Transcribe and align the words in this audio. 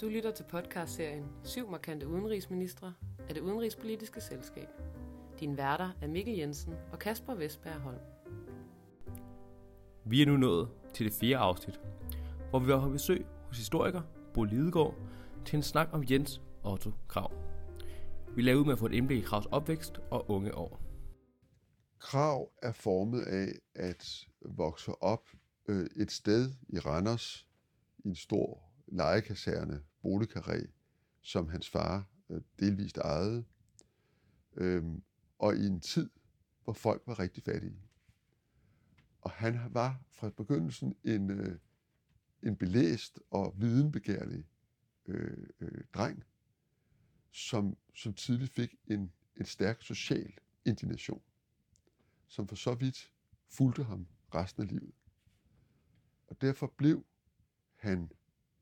Du 0.00 0.08
lytter 0.08 0.30
til 0.30 0.44
podcastserien 0.44 1.24
Syv 1.44 1.70
markante 1.70 2.08
udenrigsministre 2.08 2.94
af 3.28 3.34
det 3.34 3.40
udenrigspolitiske 3.40 4.20
selskab. 4.20 4.68
Din 5.40 5.56
værter 5.56 5.90
er 6.02 6.06
Mikkel 6.06 6.34
Jensen 6.34 6.74
og 6.92 6.98
Kasper 6.98 7.34
Vestberg 7.34 7.80
Holm. 7.80 7.98
Vi 10.04 10.22
er 10.22 10.26
nu 10.26 10.36
nået 10.36 10.68
til 10.94 11.06
det 11.06 11.14
fjerde 11.14 11.36
afsnit, 11.36 11.80
hvor 12.50 12.58
vi 12.58 12.72
på 12.72 12.88
besøg 12.88 13.26
hos 13.46 13.58
historiker 13.58 14.02
Bo 14.34 14.44
Lidegaard 14.44 14.94
til 15.44 15.56
en 15.56 15.62
snak 15.62 15.88
om 15.92 16.04
Jens 16.10 16.42
Otto 16.64 16.92
Krav. 17.08 17.32
Vi 18.36 18.42
lavede 18.42 18.60
ud 18.60 18.64
med 18.64 18.72
at 18.72 18.78
få 18.78 18.86
et 18.86 18.92
indblik 18.92 19.18
i 19.18 19.24
Kravs 19.26 19.46
opvækst 19.46 19.98
og 20.10 20.30
unge 20.30 20.54
år. 20.54 20.80
Krav 21.98 22.52
er 22.62 22.72
formet 22.72 23.22
af 23.22 23.48
at 23.74 24.26
vokse 24.40 25.02
op 25.02 25.28
øh, 25.68 25.86
et 25.96 26.12
sted 26.12 26.52
i 26.68 26.78
Randers 26.78 27.46
i 27.98 28.08
en 28.08 28.14
stor 28.16 28.69
lejekaserne, 28.90 29.82
boligkarré, 30.02 30.68
som 31.22 31.48
hans 31.48 31.68
far 31.68 32.08
øh, 32.30 32.40
delvist 32.58 32.98
ejede, 32.98 33.44
øh, 34.56 34.84
og 35.38 35.56
i 35.56 35.66
en 35.66 35.80
tid, 35.80 36.10
hvor 36.64 36.72
folk 36.72 37.02
var 37.06 37.18
rigtig 37.18 37.42
fattige. 37.42 37.82
Og 39.20 39.30
han 39.30 39.60
var 39.70 40.02
fra 40.10 40.30
begyndelsen 40.30 40.96
en, 41.04 41.30
øh, 41.30 41.58
en 42.42 42.56
belæst 42.56 43.18
og 43.30 43.54
videnbegærlig 43.60 44.44
øh, 45.06 45.46
øh, 45.60 45.84
dreng, 45.94 46.24
som, 47.30 47.76
som 47.94 48.14
tidligt 48.14 48.52
fik 48.52 48.74
en, 48.86 49.12
en 49.36 49.44
stærk 49.44 49.82
social 49.82 50.32
indignation, 50.64 51.22
som 52.26 52.48
for 52.48 52.56
så 52.56 52.74
vidt 52.74 53.12
fulgte 53.48 53.84
ham 53.84 54.06
resten 54.34 54.62
af 54.62 54.68
livet. 54.68 54.94
Og 56.26 56.40
derfor 56.40 56.66
blev 56.76 57.04
han 57.76 58.10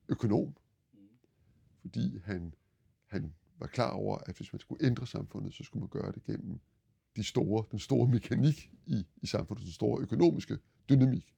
økonom, 0.08 0.56
fordi 1.80 2.18
han, 2.18 2.54
han 3.06 3.34
var 3.58 3.66
klar 3.66 3.90
over, 3.90 4.18
at 4.18 4.36
hvis 4.36 4.52
man 4.52 4.60
skulle 4.60 4.86
ændre 4.86 5.06
samfundet, 5.06 5.54
så 5.54 5.64
skulle 5.64 5.80
man 5.80 5.88
gøre 5.88 6.12
det 6.12 6.24
gennem 6.24 6.60
de 7.16 7.24
store, 7.24 7.64
den 7.70 7.78
store 7.78 8.08
mekanik 8.08 8.72
i, 8.86 9.06
i 9.16 9.26
samfundet, 9.26 9.64
den 9.64 9.72
store 9.72 10.02
økonomiske 10.02 10.58
dynamik. 10.88 11.34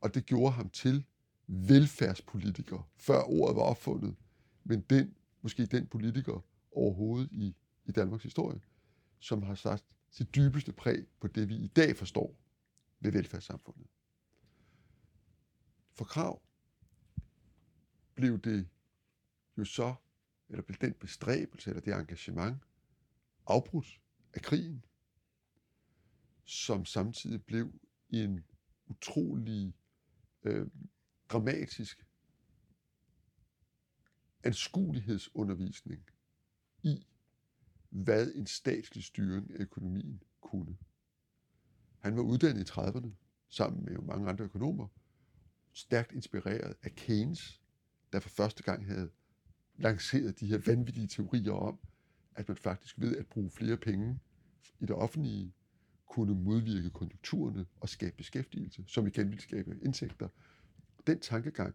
Og 0.00 0.14
det 0.14 0.26
gjorde 0.26 0.52
ham 0.52 0.70
til 0.70 1.04
velfærdspolitiker, 1.46 2.88
før 2.96 3.22
ordet 3.22 3.56
var 3.56 3.62
opfundet, 3.62 4.16
men 4.64 4.80
den, 4.80 5.14
måske 5.42 5.66
den 5.66 5.86
politiker 5.86 6.44
overhovedet 6.72 7.28
i, 7.32 7.56
i 7.84 7.92
Danmarks 7.92 8.22
historie, 8.22 8.60
som 9.18 9.42
har 9.42 9.54
sat 9.54 9.84
sit 10.10 10.34
dybeste 10.34 10.72
præg 10.72 11.06
på 11.20 11.28
det, 11.28 11.48
vi 11.48 11.56
i 11.56 11.66
dag 11.66 11.96
forstår 11.96 12.36
ved 13.00 13.12
velfærdssamfundet. 13.12 13.86
For 15.94 16.04
krav 16.04 16.42
blev 18.18 18.40
det 18.40 18.68
jo 19.58 19.64
så, 19.64 19.94
eller 20.48 20.62
blev 20.62 20.76
den 20.76 20.94
bestræbelse, 20.94 21.70
eller 21.70 21.80
det 21.80 21.94
engagement, 21.94 22.62
afbrudt 23.46 24.00
af 24.34 24.42
krigen, 24.42 24.84
som 26.44 26.84
samtidig 26.84 27.44
blev 27.44 27.80
en 28.10 28.44
utrolig 28.86 29.74
øh, 30.42 30.66
dramatisk 31.28 32.06
anskuelighedsundervisning 34.44 36.10
i, 36.82 37.06
hvad 37.88 38.32
en 38.34 38.46
statslig 38.46 39.04
styring 39.04 39.50
af 39.50 39.58
økonomien 39.58 40.22
kunne. 40.40 40.76
Han 41.98 42.16
var 42.16 42.22
uddannet 42.22 42.68
i 42.68 42.72
30'erne, 42.72 43.10
sammen 43.48 43.84
med 43.84 43.98
mange 43.98 44.28
andre 44.28 44.44
økonomer, 44.44 44.88
stærkt 45.72 46.12
inspireret 46.12 46.76
af 46.82 46.94
Keynes, 46.94 47.62
der 48.12 48.20
for 48.20 48.28
første 48.28 48.62
gang 48.62 48.86
havde 48.86 49.10
lanceret 49.76 50.40
de 50.40 50.46
her 50.46 50.58
vanvittige 50.66 51.06
teorier 51.06 51.52
om, 51.52 51.78
at 52.34 52.48
man 52.48 52.56
faktisk 52.56 53.00
ved 53.00 53.16
at 53.16 53.26
bruge 53.26 53.50
flere 53.50 53.76
penge 53.76 54.20
i 54.80 54.86
det 54.86 54.96
offentlige, 54.96 55.52
kunne 56.06 56.34
modvirke 56.34 56.90
konjunkturerne 56.90 57.66
og 57.80 57.88
skabe 57.88 58.16
beskæftigelse, 58.16 58.84
som 58.86 59.06
igen 59.06 59.28
ville 59.28 59.42
skabe 59.42 59.78
indtægter. 59.82 60.28
Den 61.06 61.20
tankegang 61.20 61.74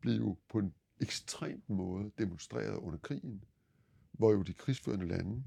blev 0.00 0.14
jo 0.14 0.36
på 0.48 0.58
en 0.58 0.74
ekstrem 1.00 1.62
måde 1.68 2.10
demonstreret 2.18 2.76
under 2.76 2.98
krigen, 2.98 3.44
hvor 4.12 4.32
jo 4.32 4.42
de 4.42 4.52
krigsførende 4.52 5.06
lande, 5.06 5.44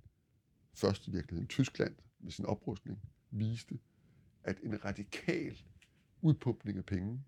først 0.73 1.07
i 1.07 1.11
virkeligheden 1.11 1.47
Tyskland 1.47 1.95
med 2.19 2.31
sin 2.31 2.45
oprustning, 2.45 2.99
viste, 3.31 3.79
at 4.43 4.59
en 4.63 4.85
radikal 4.85 5.61
udpumpning 6.21 6.77
af 6.77 6.85
penge 6.85 7.23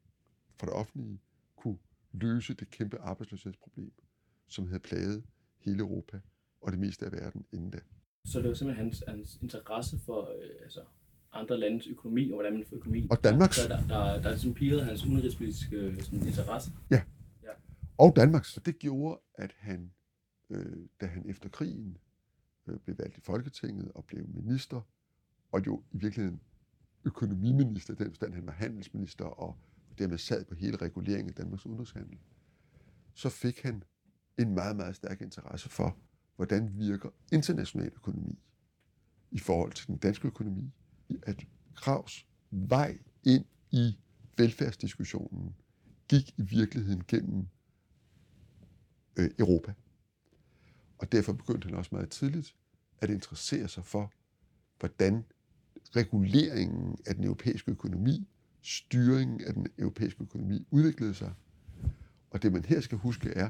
fra 0.60 0.68
det 0.68 0.74
offentlige 0.74 1.20
løse 2.12 2.54
det 2.54 2.70
kæmpe 2.70 2.98
arbejdsløshedsproblem, 2.98 3.92
som 4.48 4.68
havde 4.68 4.80
plaget 4.80 5.24
hele 5.58 5.80
Europa 5.80 6.20
og 6.62 6.72
det 6.72 6.80
meste 6.80 7.06
af 7.06 7.12
verden 7.12 7.46
inden 7.52 7.72
da. 7.72 7.80
Så 8.26 8.40
det 8.40 8.48
var 8.48 8.54
simpelthen 8.54 8.86
hans, 8.86 9.04
hans 9.08 9.40
interesse 9.42 10.00
for 10.06 10.22
øh, 10.22 10.50
altså, 10.64 10.82
andre 11.34 11.60
landes 11.60 11.88
økonomi, 11.88 12.30
og 12.32 12.36
hvordan 12.36 12.54
man 12.54 12.66
får 12.66 12.76
økonomi. 12.76 13.08
Og 13.12 13.24
Danmarks. 13.24 13.58
Der, 13.58 13.68
der, 13.68 13.88
der, 13.88 14.22
der 14.22 14.30
ligesom 14.30 14.54
pirrede 14.54 14.84
hans 14.84 15.06
udenrigspolitiske 15.06 15.76
øh, 15.76 16.02
sådan, 16.02 16.28
interesse. 16.28 16.72
Ja. 16.92 17.02
ja. 17.44 17.52
Og 17.98 18.16
Danmarks. 18.16 18.58
Og 18.58 18.66
det 18.66 18.80
gjorde, 18.80 19.22
at 19.36 19.54
han, 19.58 19.92
øh, 20.50 20.78
da 21.02 21.06
han 21.06 21.30
efter 21.30 21.50
krigen 21.50 21.98
øh, 22.68 22.80
blev 22.80 22.98
valgt 22.98 23.18
i 23.18 23.22
Folketinget 23.22 23.92
og 23.96 24.06
blev 24.06 24.28
minister, 24.28 24.82
og 25.52 25.66
jo 25.66 25.84
i 25.92 25.98
virkeligheden 25.98 26.42
økonomiminister, 27.06 27.96
den 27.96 28.08
forstand 28.08 28.34
han 28.34 28.46
var 28.46 28.54
handelsminister 28.54 29.26
og 29.26 29.58
dermed 30.00 30.18
sad 30.18 30.46
på 30.46 30.56
hele 30.56 30.78
reguleringen 30.78 31.30
af 31.30 31.36
Danmarks 31.36 31.66
udenrigshandel, 31.66 32.18
så 33.14 33.30
fik 33.30 33.62
han 33.62 33.84
en 34.38 34.54
meget, 34.54 34.76
meget 34.76 34.96
stærk 34.96 35.22
interesse 35.22 35.70
for, 35.70 35.98
hvordan 36.36 36.80
virker 36.80 37.10
international 37.32 37.92
økonomi 37.96 38.40
i 39.32 39.40
forhold 39.40 39.72
til 39.72 39.88
den 39.88 39.98
danske 39.98 40.28
økonomi, 40.28 40.72
at 41.24 41.48
Kravs 41.76 42.28
vej 42.52 43.00
ind 43.24 43.46
i 43.72 43.98
velfærdsdiskussionen 44.38 45.56
gik 46.08 46.30
i 46.38 46.42
virkeligheden 46.42 47.04
gennem 47.08 47.48
øh, 49.20 49.30
Europa. 49.40 49.74
Og 50.98 51.12
derfor 51.12 51.34
begyndte 51.34 51.66
han 51.66 51.78
også 51.78 51.90
meget 51.92 52.10
tidligt 52.10 52.56
at 53.02 53.10
interessere 53.10 53.68
sig 53.68 53.86
for, 53.86 54.12
hvordan 54.80 55.26
reguleringen 55.96 56.98
af 57.06 57.16
den 57.16 57.24
europæiske 57.24 57.72
økonomi, 57.72 58.28
styringen 58.62 59.42
af 59.42 59.54
den 59.54 59.68
europæiske 59.78 60.24
økonomi 60.24 60.68
udviklede 60.72 61.14
sig. 61.14 61.34
Og 62.32 62.42
det 62.42 62.54
man 62.54 62.66
her 62.66 62.82
skal 62.82 62.98
huske 62.98 63.30
er, 63.30 63.50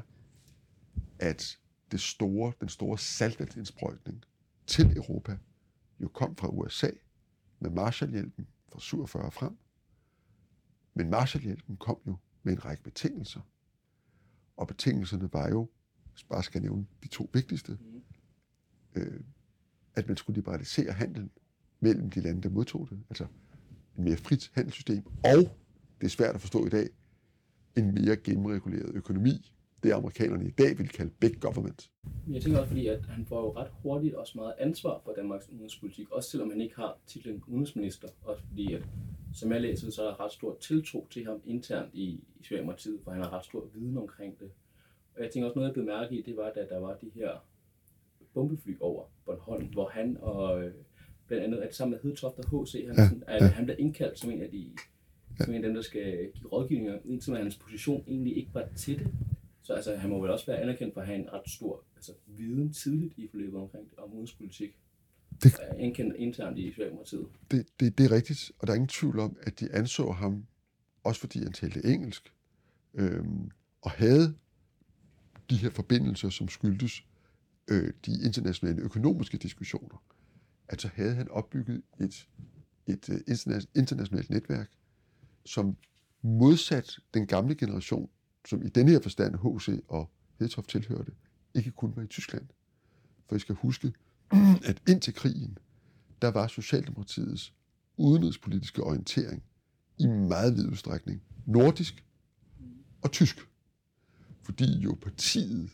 at 1.18 1.58
det 1.90 2.00
store, 2.00 2.52
den 2.60 2.68
store 2.68 2.98
saltvandsindsprøjtning 2.98 4.24
til 4.66 4.96
Europa 4.96 5.38
jo 6.00 6.08
kom 6.08 6.36
fra 6.36 6.48
USA 6.48 6.90
med 7.60 7.70
Marshallhjælpen 7.70 8.46
fra 8.72 8.80
47 8.80 9.30
frem. 9.30 9.56
Men 10.94 11.10
Marshallhjælpen 11.10 11.76
kom 11.76 11.98
jo 12.06 12.16
med 12.42 12.52
en 12.52 12.64
række 12.64 12.82
betingelser. 12.82 13.40
Og 14.56 14.66
betingelserne 14.66 15.32
var 15.32 15.48
jo, 15.48 15.68
bare 16.28 16.42
skal 16.42 16.62
nævne 16.62 16.86
de 17.02 17.08
to 17.08 17.30
vigtigste, 17.32 17.78
øh, 18.94 19.20
at 19.94 20.08
man 20.08 20.16
skulle 20.16 20.36
liberalisere 20.36 20.92
handelen 20.92 21.30
mellem 21.80 22.10
de 22.10 22.20
lande, 22.20 22.42
der 22.42 22.48
modtog 22.48 22.88
det. 22.90 23.00
Altså 23.10 23.26
mere 24.04 24.16
frit 24.16 24.50
handelssystem, 24.54 25.02
og, 25.24 25.40
det 26.00 26.06
er 26.06 26.08
svært 26.08 26.34
at 26.34 26.40
forstå 26.40 26.66
i 26.66 26.68
dag, 26.68 26.88
en 27.76 27.94
mere 27.94 28.16
gennemreguleret 28.16 28.94
økonomi, 28.94 29.52
det 29.82 29.92
amerikanerne 29.92 30.46
i 30.46 30.50
dag 30.50 30.78
vil 30.78 30.88
kalde 30.88 31.10
big 31.20 31.40
government. 31.40 31.90
Jeg 32.30 32.42
tænker 32.42 32.58
også, 32.58 32.68
fordi 32.68 32.86
at 32.86 33.06
han 33.06 33.26
får 33.26 33.40
jo 33.40 33.56
ret 33.56 33.70
hurtigt 33.82 34.14
også 34.14 34.32
meget 34.38 34.54
ansvar 34.58 35.00
for 35.04 35.12
Danmarks 35.12 35.48
udenrigspolitik, 35.48 36.10
også 36.10 36.30
selvom 36.30 36.50
han 36.50 36.60
ikke 36.60 36.76
har 36.76 36.98
titlen 37.06 37.42
udenrigsminister, 37.46 38.08
også 38.22 38.42
fordi 38.48 38.74
at, 38.74 38.82
som 39.34 39.52
jeg 39.52 39.60
læser, 39.60 39.90
så 39.90 40.02
er 40.02 40.06
der 40.06 40.24
ret 40.24 40.32
stor 40.32 40.56
tiltro 40.60 41.06
til 41.10 41.24
ham 41.24 41.40
internt 41.44 41.94
i, 41.94 42.04
i 42.04 42.42
Socialdemokratiet, 42.42 43.00
for 43.04 43.10
han 43.10 43.22
har 43.22 43.32
ret 43.32 43.44
stor 43.44 43.68
viden 43.74 43.98
omkring 43.98 44.40
det. 44.40 44.50
Og 45.16 45.22
jeg 45.22 45.30
tænker 45.30 45.48
også 45.48 45.58
noget, 45.58 45.68
jeg 45.68 45.74
blev 45.74 45.86
mærke 45.86 46.18
i, 46.18 46.22
det 46.22 46.36
var, 46.36 46.52
da 46.54 46.66
der 46.68 46.78
var 46.78 46.96
de 46.96 47.10
her 47.14 47.30
bombefly 48.34 48.76
over 48.80 49.04
Bornholm, 49.24 49.66
hvor 49.66 49.88
han 49.88 50.16
og 50.20 50.64
øh, 50.64 50.74
blandt 51.30 51.44
andet, 51.44 51.58
at 51.58 51.74
sammen 51.74 51.90
med 51.90 52.10
Hedtoft 52.10 52.38
og 52.38 52.64
H.C. 52.64 52.84
Hansen, 52.86 53.22
ja, 53.28 53.32
ja. 53.32 53.44
at 53.44 53.50
han 53.50 53.64
blev 53.64 53.76
indkaldt 53.78 54.18
som 54.18 54.30
en 54.30 54.42
af 54.42 54.50
de 54.50 54.70
som 55.40 55.54
en 55.54 55.56
af 55.56 55.62
dem, 55.62 55.74
der 55.74 55.82
skal 55.82 56.30
give 56.34 56.48
rådgivninger, 56.52 56.98
indtil 57.04 57.36
hans 57.36 57.56
position 57.56 58.04
egentlig 58.06 58.36
ikke 58.36 58.50
var 58.54 58.68
til 58.76 58.98
det. 58.98 59.08
Så 59.62 59.72
altså, 59.72 59.96
han 59.96 60.10
må 60.10 60.20
vel 60.20 60.30
også 60.30 60.46
være 60.46 60.58
anerkendt 60.58 60.94
for 60.94 61.00
at 61.00 61.06
have 61.06 61.18
en 61.18 61.32
ret 61.32 61.50
stor 61.50 61.84
altså, 61.96 62.12
viden 62.26 62.72
tidligt 62.72 63.14
i 63.16 63.28
forløbet 63.30 63.60
omkring 63.60 63.88
om 63.98 64.12
udenrigspolitik. 64.12 64.78
Det, 65.42 65.54
Ankendt 65.78 66.16
internt 66.16 66.58
i 66.58 66.70
Socialdemokratiet. 66.70 67.26
Det, 67.50 67.66
det, 67.80 67.98
det 67.98 68.06
er 68.06 68.10
rigtigt, 68.10 68.52
og 68.58 68.66
der 68.66 68.72
er 68.72 68.74
ingen 68.74 68.88
tvivl 68.88 69.18
om, 69.18 69.36
at 69.42 69.60
de 69.60 69.72
anså 69.72 70.10
ham, 70.10 70.46
også 71.04 71.20
fordi 71.20 71.38
han 71.38 71.52
talte 71.52 71.84
engelsk, 71.84 72.32
øhm, 72.94 73.50
og 73.82 73.90
havde 73.90 74.34
de 75.50 75.56
her 75.56 75.70
forbindelser, 75.70 76.28
som 76.28 76.48
skyldtes 76.48 77.04
øh, 77.70 77.92
de 78.06 78.12
internationale 78.26 78.82
økonomiske 78.82 79.38
diskussioner, 79.38 80.02
at 80.70 80.80
så 80.80 80.90
havde 80.94 81.14
han 81.14 81.30
opbygget 81.30 81.82
et, 82.00 82.28
et 82.86 83.08
øh, 83.08 83.60
internationalt 83.74 84.30
netværk, 84.30 84.70
som 85.44 85.76
modsat 86.22 86.98
den 87.14 87.26
gamle 87.26 87.54
generation, 87.54 88.10
som 88.48 88.62
i 88.62 88.68
denne 88.68 88.90
her 88.90 89.00
forstand 89.02 89.34
H.C. 89.34 89.84
og 89.88 90.10
Hedtoft 90.38 90.68
tilhørte, 90.68 91.12
ikke 91.54 91.70
kun 91.70 91.96
var 91.96 92.02
i 92.02 92.06
Tyskland. 92.06 92.46
For 93.28 93.36
I 93.36 93.38
skal 93.38 93.54
huske, 93.54 93.92
at 94.64 94.82
indtil 94.88 95.14
krigen, 95.14 95.58
der 96.22 96.28
var 96.28 96.46
Socialdemokratiets 96.46 97.54
udenrigspolitiske 97.96 98.82
orientering 98.82 99.42
i 99.98 100.06
meget 100.06 100.56
vid 100.56 100.68
udstrækning 100.68 101.22
nordisk 101.46 102.04
og 103.02 103.12
tysk. 103.12 103.48
Fordi 104.42 104.78
jo 104.78 104.98
partiet 105.02 105.70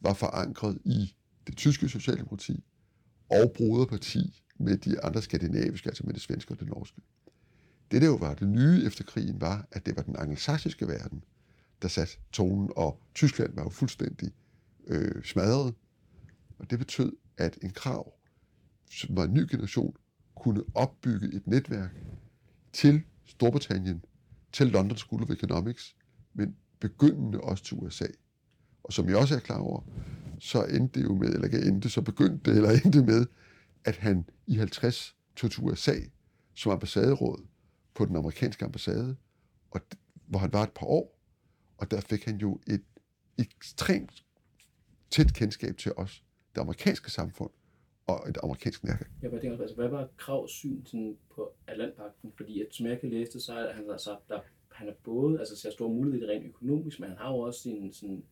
var 0.00 0.14
forankret 0.14 0.78
i 0.84 1.14
det 1.46 1.56
tyske 1.56 1.88
socialdemokrati 1.88 2.64
og 3.32 3.52
broderparti 3.56 4.42
med 4.58 4.76
de 4.76 5.04
andre 5.04 5.22
skandinaviske, 5.22 5.88
altså 5.88 6.02
med 6.06 6.14
det 6.14 6.22
svenske 6.22 6.54
og 6.54 6.60
det 6.60 6.68
norske. 6.68 7.00
Det, 7.90 8.02
der 8.02 8.08
jo 8.08 8.14
var 8.14 8.34
det 8.34 8.48
nye 8.48 8.82
efter 8.86 9.04
krigen, 9.04 9.40
var, 9.40 9.68
at 9.72 9.86
det 9.86 9.96
var 9.96 10.02
den 10.02 10.16
angelsaksiske 10.16 10.88
verden, 10.88 11.24
der 11.82 11.88
satte 11.88 12.14
tonen, 12.32 12.70
og 12.76 13.02
Tyskland 13.14 13.54
var 13.54 13.62
jo 13.62 13.68
fuldstændig 13.68 14.32
øh, 14.86 15.24
smadret. 15.24 15.74
Og 16.58 16.70
det 16.70 16.78
betød, 16.78 17.12
at 17.38 17.58
en 17.62 17.70
krav, 17.70 18.12
som 18.90 19.16
var 19.16 19.24
en 19.24 19.34
ny 19.34 19.46
generation, 19.50 19.96
kunne 20.34 20.62
opbygge 20.74 21.36
et 21.36 21.46
netværk 21.46 21.90
til 22.72 23.02
Storbritannien, 23.26 24.04
til 24.52 24.66
London 24.66 24.96
School 24.96 25.22
of 25.22 25.30
Economics, 25.30 25.96
men 26.34 26.56
begyndende 26.80 27.40
også 27.40 27.64
til 27.64 27.76
USA. 27.76 28.06
Og 28.84 28.92
som 28.92 29.08
jeg 29.08 29.16
også 29.16 29.34
er 29.34 29.40
klar 29.40 29.58
over, 29.58 29.82
så 30.42 30.64
endte 30.64 31.00
det 31.00 31.04
jo 31.06 31.14
med, 31.14 31.28
eller 31.28 31.44
ikke 31.44 31.68
endte, 31.68 31.90
så 31.90 32.02
begyndte 32.02 32.50
det, 32.50 32.56
eller 32.56 32.70
endte 32.84 33.02
med, 33.02 33.26
at 33.84 33.96
han 33.96 34.28
i 34.46 34.54
50 34.54 35.16
tog 35.36 35.50
til 35.50 35.62
USA 35.62 35.94
som 36.54 36.72
ambassaderåd 36.72 37.46
på 37.94 38.04
den 38.04 38.16
amerikanske 38.16 38.64
ambassade, 38.64 39.16
og, 39.70 39.80
hvor 40.26 40.38
han 40.38 40.52
var 40.52 40.62
et 40.62 40.72
par 40.72 40.86
år, 40.86 41.18
og 41.78 41.90
der 41.90 42.00
fik 42.00 42.24
han 42.24 42.36
jo 42.36 42.60
et 42.66 42.82
ekstremt 43.38 44.24
tæt 45.10 45.34
kendskab 45.34 45.76
til 45.76 45.92
os, 45.96 46.24
det 46.54 46.60
amerikanske 46.60 47.10
samfund, 47.10 47.50
og 48.06 48.28
et 48.28 48.38
amerikansk 48.42 48.84
netværk. 48.84 49.10
Ja, 49.22 49.28
hvad, 49.28 49.40
det, 49.40 49.60
altså, 49.60 49.76
hvad 49.76 49.88
var 49.88 50.08
Kravs 50.16 50.50
syn 50.52 50.84
sådan, 50.84 51.16
på 51.34 51.52
Atlantpakten? 51.66 52.32
Fordi 52.36 52.60
at, 52.60 52.66
som 52.70 52.86
jeg 52.86 53.00
kan 53.00 53.10
læse 53.10 53.32
det, 53.32 53.42
så 53.42 53.54
er 53.54 53.72
han 53.72 53.90
altså, 53.90 54.16
der, 54.28 54.40
han 54.72 54.88
er 54.88 54.94
både, 55.04 55.38
altså 55.38 55.56
ser 55.56 55.70
store 55.70 55.88
muligheder 55.88 56.32
rent 56.32 56.46
økonomisk, 56.46 57.00
men 57.00 57.08
han 57.08 57.18
har 57.18 57.30
jo 57.30 57.38
også 57.38 57.60
sin, 57.60 57.92
sådan, 57.92 58.24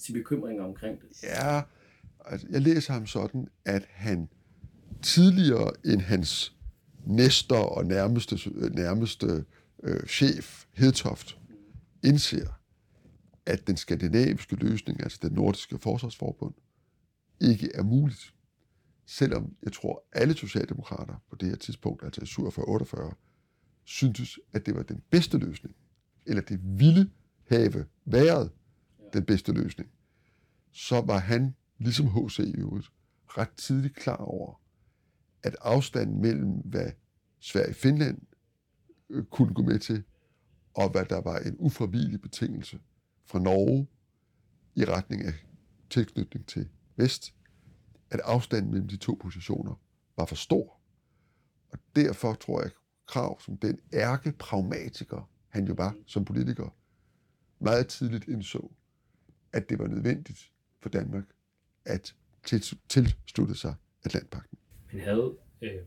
sin 0.00 0.14
bekymringer 0.14 0.64
omkring 0.64 1.00
det. 1.00 1.22
Ja, 1.22 1.62
altså, 2.24 2.46
jeg 2.50 2.60
læser 2.60 2.92
ham 2.92 3.06
sådan, 3.06 3.48
at 3.64 3.86
han 3.90 4.28
tidligere 5.02 5.72
end 5.84 6.00
hans 6.00 6.56
næster 7.06 7.56
og 7.56 7.86
nærmeste, 7.86 8.50
nærmeste 8.70 9.44
øh, 9.82 10.06
chef, 10.06 10.64
Hedtoft, 10.72 11.38
indser, 12.04 12.60
at 13.46 13.66
den 13.66 13.76
skandinaviske 13.76 14.56
løsning, 14.56 15.02
altså 15.02 15.18
den 15.22 15.32
nordiske 15.32 15.78
forsvarsforbund, 15.78 16.54
ikke 17.40 17.70
er 17.74 17.82
muligt. 17.82 18.34
Selvom 19.06 19.54
jeg 19.62 19.72
tror, 19.72 20.04
alle 20.12 20.36
socialdemokrater 20.36 21.14
på 21.30 21.36
det 21.36 21.48
her 21.48 21.56
tidspunkt, 21.56 22.04
altså 22.04 22.20
i 22.20 22.46
47-48, 22.48 23.14
syntes, 23.84 24.38
at 24.52 24.66
det 24.66 24.74
var 24.74 24.82
den 24.82 25.02
bedste 25.10 25.38
løsning, 25.38 25.76
eller 26.26 26.42
det 26.42 26.60
ville 26.62 27.10
have 27.48 27.86
været 28.04 28.50
den 29.12 29.24
bedste 29.24 29.52
løsning, 29.52 29.90
så 30.72 31.00
var 31.00 31.18
han, 31.18 31.54
ligesom 31.78 32.06
H.C. 32.06 32.38
i 32.38 32.54
øvrigt, 32.54 32.86
ret 33.26 33.50
tidligt 33.56 33.96
klar 33.96 34.16
over, 34.16 34.60
at 35.42 35.56
afstanden 35.60 36.20
mellem, 36.20 36.50
hvad 36.50 36.92
Sverige 37.40 37.68
og 37.68 37.74
Finland 37.74 38.20
øh, 39.10 39.24
kunne 39.24 39.54
gå 39.54 39.62
med 39.62 39.78
til, 39.78 40.04
og 40.74 40.90
hvad 40.90 41.04
der 41.04 41.20
var 41.20 41.38
en 41.38 41.56
ufravigelig 41.58 42.20
betingelse 42.20 42.80
fra 43.26 43.38
Norge 43.38 43.86
i 44.74 44.84
retning 44.84 45.24
af 45.24 45.32
tilknytning 45.90 46.46
til 46.46 46.68
Vest, 46.96 47.34
at 48.10 48.20
afstanden 48.20 48.70
mellem 48.70 48.88
de 48.88 48.96
to 48.96 49.18
positioner 49.22 49.74
var 50.16 50.24
for 50.24 50.36
stor. 50.36 50.80
Og 51.72 51.78
derfor 51.96 52.34
tror 52.34 52.62
jeg, 52.62 52.70
Krav 53.06 53.40
som 53.40 53.56
den 53.56 53.78
ærke 53.92 54.32
pragmatiker, 54.32 55.30
han 55.48 55.66
jo 55.66 55.74
var 55.74 55.94
som 56.06 56.24
politiker, 56.24 56.76
meget 57.60 57.88
tidligt 57.88 58.28
indså, 58.28 58.72
at 59.52 59.70
det 59.70 59.78
var 59.78 59.86
nødvendigt 59.86 60.50
for 60.80 60.88
Danmark 60.88 61.24
at 61.84 62.14
tilslutte 62.88 63.54
sig 63.54 63.74
Atlantpakten. 64.04 64.58
Men 64.92 65.00
havde, 65.00 65.36
øh, 65.62 65.78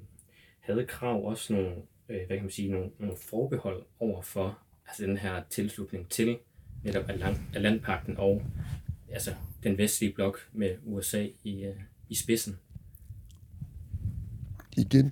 havde 0.59 0.85
Krav 0.85 1.25
også 1.25 1.53
nogle, 1.53 1.75
øh, 2.09 2.27
hvad 2.27 2.37
kan 2.37 2.41
man 2.41 2.51
sige, 2.51 2.71
nogle, 2.71 2.91
nogle 2.99 3.17
forbehold 3.17 3.85
over 3.99 4.21
for 4.21 4.59
altså 4.87 5.03
den 5.03 5.17
her 5.17 5.43
tilslutning 5.49 6.09
til 6.09 6.37
netop 6.83 7.09
Atlantpakten 7.53 8.17
og 8.17 8.43
altså 9.09 9.35
den 9.63 9.77
vestlige 9.77 10.13
blok 10.13 10.49
med 10.51 10.77
USA 10.83 11.27
i, 11.43 11.63
øh, 11.63 11.75
i 12.09 12.15
spidsen? 12.15 12.59
Igen 14.77 15.11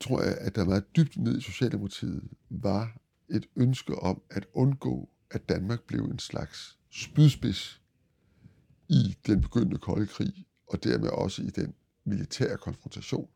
tror 0.00 0.22
jeg, 0.22 0.38
at 0.40 0.56
der 0.56 0.64
meget 0.64 0.96
dybt 0.96 1.16
ned 1.16 1.38
i 1.38 1.40
Socialdemokratiet 1.40 2.28
var 2.50 2.96
et 3.30 3.46
ønske 3.56 3.94
om 3.94 4.22
at 4.30 4.46
undgå, 4.52 5.08
at 5.30 5.48
Danmark 5.48 5.82
blev 5.82 6.04
en 6.04 6.18
slags 6.18 6.75
spydspids 6.90 7.82
i 8.88 9.16
den 9.26 9.40
begyndende 9.40 9.78
kolde 9.78 10.06
krig, 10.06 10.46
og 10.66 10.84
dermed 10.84 11.08
også 11.08 11.42
i 11.42 11.50
den 11.50 11.74
militære 12.04 12.56
konfrontation. 12.56 13.28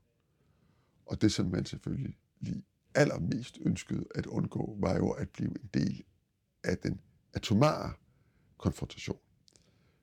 Og 1.06 1.22
det, 1.22 1.32
som 1.32 1.46
man 1.46 1.66
selvfølgelig 1.66 2.16
lige 2.40 2.64
allermest 2.94 3.58
ønskede 3.60 4.04
at 4.14 4.26
undgå, 4.26 4.76
var 4.80 4.96
jo 4.96 5.10
at 5.10 5.28
blive 5.28 5.50
en 5.50 5.70
del 5.74 6.02
af 6.64 6.78
den 6.78 7.00
atomare 7.32 7.92
konfrontation. 8.58 9.18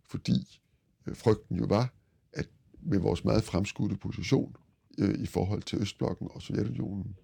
Fordi 0.06 0.62
øh, 1.06 1.16
frygten 1.16 1.58
jo 1.58 1.66
var, 1.66 1.94
at 2.34 2.50
med 2.80 3.00
vores 3.00 3.26
meget 3.26 3.44
fremskudte 3.44 3.98
position 3.98 4.56
øh, 4.98 5.20
i 5.20 5.26
forhold 5.26 5.64
til 5.64 5.82
Østblokken 5.82 6.28
og 6.32 6.42
Sovjetunionen, 6.42 7.18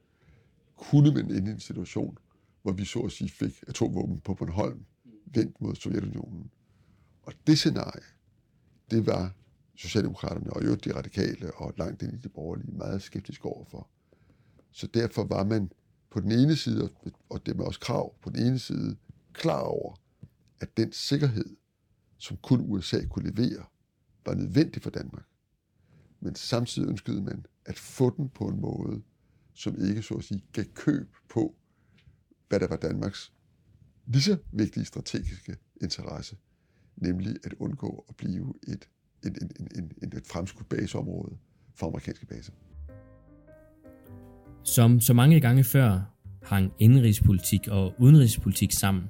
kunne 0.75 1.13
man 1.13 1.31
ende 1.31 1.51
i 1.51 1.53
en 1.53 1.59
situation, 1.59 2.17
hvor 2.61 2.71
vi 2.71 2.85
så 2.85 2.99
at 2.99 3.11
sige 3.11 3.29
fik 3.29 3.63
atomvåben 3.67 4.21
på 4.21 4.33
Bornholm 4.33 4.85
vendt 5.33 5.61
mod 5.61 5.75
Sovjetunionen. 5.75 6.51
Og 7.23 7.33
det 7.47 7.57
scenarie, 7.57 8.03
det 8.91 9.05
var 9.05 9.33
Socialdemokraterne 9.75 10.53
og 10.53 10.65
jo 10.65 10.75
de 10.75 10.95
radikale 10.95 11.53
og 11.53 11.73
langt 11.77 12.01
ind 12.01 12.13
i 12.13 12.17
de 12.17 12.29
borgerlige 12.29 12.71
meget 12.71 13.01
skeptiske 13.01 13.45
overfor. 13.45 13.89
Så 14.71 14.87
derfor 14.87 15.23
var 15.23 15.43
man 15.43 15.71
på 16.09 16.19
den 16.19 16.31
ene 16.31 16.55
side, 16.55 16.89
og 17.29 17.45
det 17.45 17.57
med 17.57 17.65
også 17.65 17.79
krav 17.79 18.15
på 18.21 18.29
den 18.29 18.47
ene 18.47 18.59
side, 18.59 18.95
klar 19.33 19.59
over, 19.59 19.95
at 20.59 20.77
den 20.77 20.91
sikkerhed, 20.91 21.55
som 22.17 22.37
kun 22.37 22.61
USA 22.61 23.05
kunne 23.05 23.31
levere, 23.31 23.65
var 24.25 24.33
nødvendig 24.33 24.81
for 24.81 24.89
Danmark. 24.89 25.25
Men 26.19 26.35
samtidig 26.35 26.89
ønskede 26.89 27.21
man 27.21 27.45
at 27.65 27.79
få 27.79 28.09
den 28.17 28.29
på 28.29 28.47
en 28.47 28.61
måde, 28.61 29.01
som 29.53 29.81
ikke 29.87 30.01
så 30.01 30.13
at 30.13 30.23
sige 30.23 30.43
gav 30.53 30.65
køb 30.65 31.15
på, 31.29 31.55
hvad 32.49 32.59
der 32.59 32.67
var 32.67 32.75
Danmarks 32.75 33.33
lige 34.07 34.21
så 34.21 34.37
vigtige 34.51 34.85
strategiske 34.85 35.55
interesse, 35.81 36.37
nemlig 36.95 37.35
at 37.43 37.53
undgå 37.53 38.05
at 38.09 38.15
blive 38.15 38.53
et, 38.67 38.89
en, 39.25 39.35
en, 39.41 39.67
en, 39.75 39.91
en, 40.03 40.17
et 40.17 40.27
fremskudt 40.27 40.69
baseområde 40.69 41.37
for 41.75 41.87
amerikanske 41.87 42.25
baser. 42.25 42.53
Som 44.63 44.99
så 44.99 45.13
mange 45.13 45.39
gange 45.39 45.63
før 45.63 46.01
hang 46.43 46.73
indrigspolitik 46.79 47.67
og 47.67 47.93
udenrigspolitik 47.99 48.71
sammen. 48.71 49.03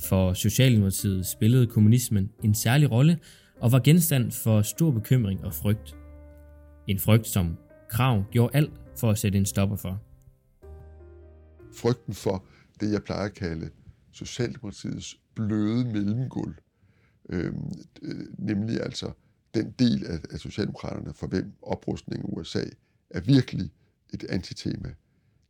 For 0.00 0.32
Socialdemokratiet 0.32 1.26
spillede 1.26 1.66
kommunismen 1.66 2.30
en 2.44 2.54
særlig 2.54 2.90
rolle 2.90 3.18
og 3.60 3.72
var 3.72 3.78
genstand 3.78 4.30
for 4.30 4.62
stor 4.62 4.90
bekymring 4.90 5.44
og 5.44 5.54
frygt. 5.54 5.96
En 6.86 6.98
frygt, 6.98 7.26
som 7.26 7.56
Krav 7.90 8.24
gjorde 8.30 8.56
alt 8.56 8.80
for 8.96 9.10
at 9.10 9.18
sætte 9.18 9.38
en 9.38 9.46
stopper 9.46 9.76
for. 9.76 10.02
Frygten 11.74 12.14
for 12.14 12.44
det, 12.80 12.92
jeg 12.92 13.02
plejer 13.02 13.24
at 13.24 13.34
kalde 13.34 13.70
Socialdemokratiets 14.12 15.20
bløde 15.34 15.84
mellemgulv, 15.84 16.54
øhm, 17.28 17.72
øh, 18.02 18.26
nemlig 18.38 18.82
altså 18.82 19.12
den 19.54 19.70
del 19.78 20.06
af, 20.06 20.20
af 20.30 20.38
Socialdemokraterne, 20.38 21.14
for 21.14 21.26
hvem 21.26 21.52
oprustningen 21.62 22.30
i 22.30 22.32
USA 22.32 22.64
er 23.10 23.20
virkelig 23.20 23.70
et 24.14 24.24
antitema. 24.24 24.94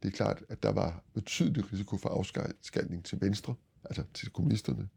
Det 0.03 0.09
er 0.09 0.17
klart, 0.17 0.43
at 0.49 0.63
der 0.63 0.73
var 0.73 1.05
betydelig 1.15 1.73
risiko 1.73 1.97
for 1.97 2.09
afskaldning 2.09 3.05
til 3.05 3.21
venstre, 3.21 3.55
altså 3.85 4.03
til 4.15 4.31
kommunisterne. 4.31 4.89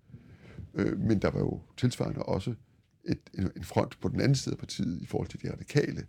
Øh, 0.74 1.00
men 1.00 1.22
der 1.22 1.32
var 1.32 1.40
jo 1.40 1.62
tilsvarende 1.78 2.24
også 2.24 2.56
et, 3.04 3.20
en, 3.34 3.52
en 3.56 3.64
front 3.64 4.00
på 4.00 4.10
den 4.10 4.20
anden 4.20 4.36
side 4.36 4.54
af 4.54 4.60
partiet 4.60 5.02
i 5.02 5.06
forhold 5.06 5.28
til 5.28 5.42
de 5.42 5.52
radikale, 5.52 6.06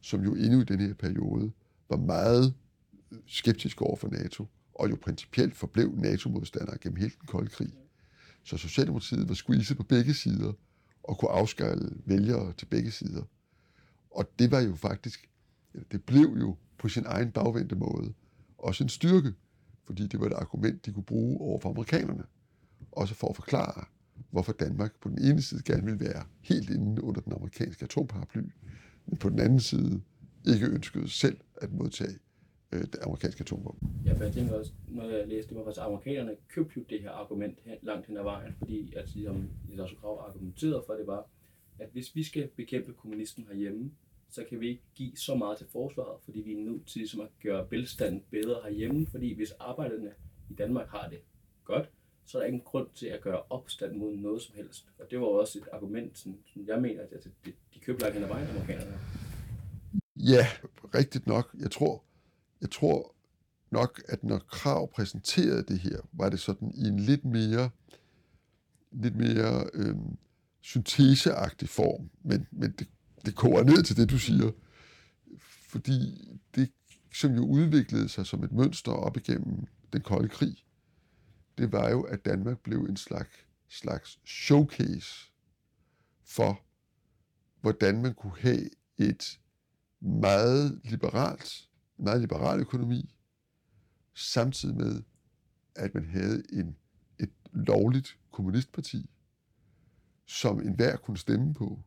som 0.00 0.24
jo 0.24 0.34
endnu 0.34 0.60
i 0.60 0.64
den 0.64 0.80
her 0.80 0.94
periode 0.94 1.52
var 1.90 1.96
meget 1.96 2.54
skeptisk 3.26 3.82
over 3.82 3.96
for 3.96 4.08
NATO, 4.08 4.46
og 4.78 4.90
jo 4.90 4.96
principielt 5.02 5.56
forblev 5.56 5.94
NATO-modstandere 5.96 6.78
gennem 6.78 6.96
hele 6.96 7.12
den 7.20 7.26
kolde 7.26 7.50
krig. 7.50 7.72
Så 8.44 8.56
Socialdemokratiet 8.56 9.28
var 9.28 9.34
squeezet 9.34 9.76
på 9.76 9.82
begge 9.82 10.14
sider, 10.14 10.52
og 11.02 11.18
kunne 11.18 11.30
afskale 11.30 11.90
vælgere 12.06 12.52
til 12.52 12.66
begge 12.66 12.90
sider. 12.90 13.22
Og 14.10 14.30
det 14.38 14.50
var 14.50 14.60
jo 14.60 14.74
faktisk, 14.74 15.30
det 15.92 16.04
blev 16.04 16.36
jo 16.40 16.56
på 16.78 16.88
sin 16.88 17.04
egen 17.06 17.32
bagvendte 17.32 17.76
måde 17.76 18.12
også 18.58 18.84
en 18.84 18.88
styrke, 18.88 19.34
fordi 19.84 20.06
det 20.06 20.20
var 20.20 20.26
et 20.26 20.32
argument, 20.32 20.86
de 20.86 20.92
kunne 20.92 21.04
bruge 21.04 21.40
over 21.40 21.60
for 21.60 21.70
amerikanerne, 21.70 22.24
også 22.92 23.14
for 23.14 23.28
at 23.28 23.36
forklare, 23.36 23.84
hvorfor 24.30 24.52
Danmark 24.52 24.92
på 25.00 25.08
den 25.08 25.18
ene 25.18 25.42
side 25.42 25.62
gerne 25.62 25.84
vil 25.84 26.00
være 26.00 26.24
helt 26.40 26.70
inde 26.70 27.02
under 27.02 27.20
den 27.20 27.32
amerikanske 27.32 27.84
atomparaply, 27.84 28.42
men 29.06 29.16
på 29.16 29.28
den 29.28 29.38
anden 29.38 29.60
side 29.60 30.00
ikke 30.46 30.66
ønskede 30.66 31.08
selv 31.08 31.36
at 31.62 31.72
modtage 31.72 32.18
øh, 32.72 32.80
det 32.80 32.98
amerikanske 33.02 33.40
atomvåben. 33.40 33.88
Ja, 34.04 34.12
for 34.12 34.24
jeg 34.24 34.32
tænker 34.32 34.54
også, 34.54 34.72
når 34.88 35.08
jeg 35.08 35.28
læste 35.28 35.54
det, 35.54 35.66
at 35.68 35.78
amerikanerne 35.78 36.36
købte 36.48 36.72
jo 36.76 36.84
det 36.90 37.02
her 37.02 37.10
argument 37.10 37.58
hen, 37.64 37.76
langt 37.82 38.06
hen 38.06 38.16
ad 38.16 38.22
vejen, 38.22 38.54
fordi 38.58 38.94
at 38.96 39.14
ligesom 39.14 39.50
Lars 39.68 39.92
Krav 40.00 40.24
argumenterede 40.28 40.82
for, 40.86 40.94
det 40.94 41.06
var, 41.06 41.26
at 41.78 41.88
hvis 41.92 42.14
vi 42.14 42.22
skal 42.22 42.48
bekæmpe 42.56 42.92
kommunismen 42.92 43.46
herhjemme, 43.46 43.90
så 44.30 44.44
kan 44.48 44.60
vi 44.60 44.68
ikke 44.68 44.82
give 44.94 45.16
så 45.16 45.34
meget 45.34 45.58
til 45.58 45.66
forsvaret, 45.72 46.20
fordi 46.24 46.40
vi 46.40 46.52
er 46.52 46.58
nødt 46.58 46.86
til 46.86 46.98
ligesom 46.98 47.20
at 47.20 47.28
gøre 47.42 47.66
velstanden 47.70 48.22
bedre 48.30 48.62
herhjemme, 48.62 49.06
fordi 49.06 49.34
hvis 49.34 49.50
arbejderne 49.50 50.10
i 50.50 50.54
Danmark 50.54 50.88
har 50.88 51.08
det 51.08 51.18
godt, 51.64 51.90
så 52.26 52.38
er 52.38 52.42
der 52.42 52.46
ingen 52.46 52.62
grund 52.64 52.88
til 52.94 53.06
at 53.06 53.20
gøre 53.20 53.42
opstand 53.50 53.96
mod 53.96 54.16
noget 54.16 54.42
som 54.42 54.54
helst. 54.56 54.86
Og 54.98 55.06
det 55.10 55.20
var 55.20 55.26
også 55.26 55.58
et 55.58 55.68
argument, 55.72 56.18
som, 56.18 56.36
som 56.52 56.66
jeg 56.66 56.82
mener, 56.82 57.02
at 57.02 57.24
de, 57.24 57.52
de 57.74 57.80
købte 57.80 58.02
langt 58.02 58.14
hen 58.14 58.24
ad 58.24 58.28
vejen, 58.28 58.48
amerikanerne. 58.48 58.98
Ja, 60.16 60.46
rigtigt 60.94 61.26
nok. 61.26 61.54
Jeg 61.60 61.70
tror, 61.70 62.04
jeg 62.60 62.70
tror 62.70 63.14
nok, 63.70 64.02
at 64.08 64.24
når 64.24 64.38
Krav 64.38 64.92
præsenterede 64.92 65.62
det 65.62 65.78
her, 65.78 66.00
var 66.12 66.28
det 66.28 66.40
sådan 66.40 66.72
i 66.74 66.88
en 66.88 67.00
lidt 67.00 67.24
mere, 67.24 67.70
lidt 68.92 69.16
mere 69.16 69.70
øh, 69.74 69.96
synteseagtig 70.60 71.68
form, 71.68 72.10
men, 72.22 72.46
men 72.50 72.74
det, 72.78 72.88
det 73.26 73.34
koger 73.34 73.64
ned 73.64 73.82
til 73.82 73.96
det, 73.96 74.10
du 74.10 74.18
siger. 74.18 74.50
Fordi 75.68 76.28
det, 76.54 76.72
som 77.14 77.34
jo 77.34 77.46
udviklede 77.46 78.08
sig 78.08 78.26
som 78.26 78.44
et 78.44 78.52
mønster 78.52 78.92
op 78.92 79.16
igennem 79.16 79.66
den 79.92 80.00
kolde 80.00 80.28
krig, 80.28 80.64
det 81.58 81.72
var 81.72 81.90
jo, 81.90 82.02
at 82.02 82.24
Danmark 82.24 82.58
blev 82.58 82.78
en 82.78 82.96
slags, 82.96 83.46
slags 83.68 84.18
showcase 84.26 85.32
for, 86.24 86.60
hvordan 87.60 88.02
man 88.02 88.14
kunne 88.14 88.38
have 88.38 88.68
et 88.98 89.38
meget 90.00 90.80
liberalt, 90.84 91.67
meget 91.98 92.20
liberal 92.20 92.60
økonomi, 92.60 93.14
samtidig 94.14 94.76
med, 94.76 95.02
at 95.74 95.94
man 95.94 96.04
havde 96.04 96.42
en, 96.52 96.76
et 97.18 97.30
lovligt 97.52 98.18
kommunistparti, 98.30 99.10
som 100.26 100.60
enhver 100.60 100.96
kunne 100.96 101.18
stemme 101.18 101.54
på, 101.54 101.82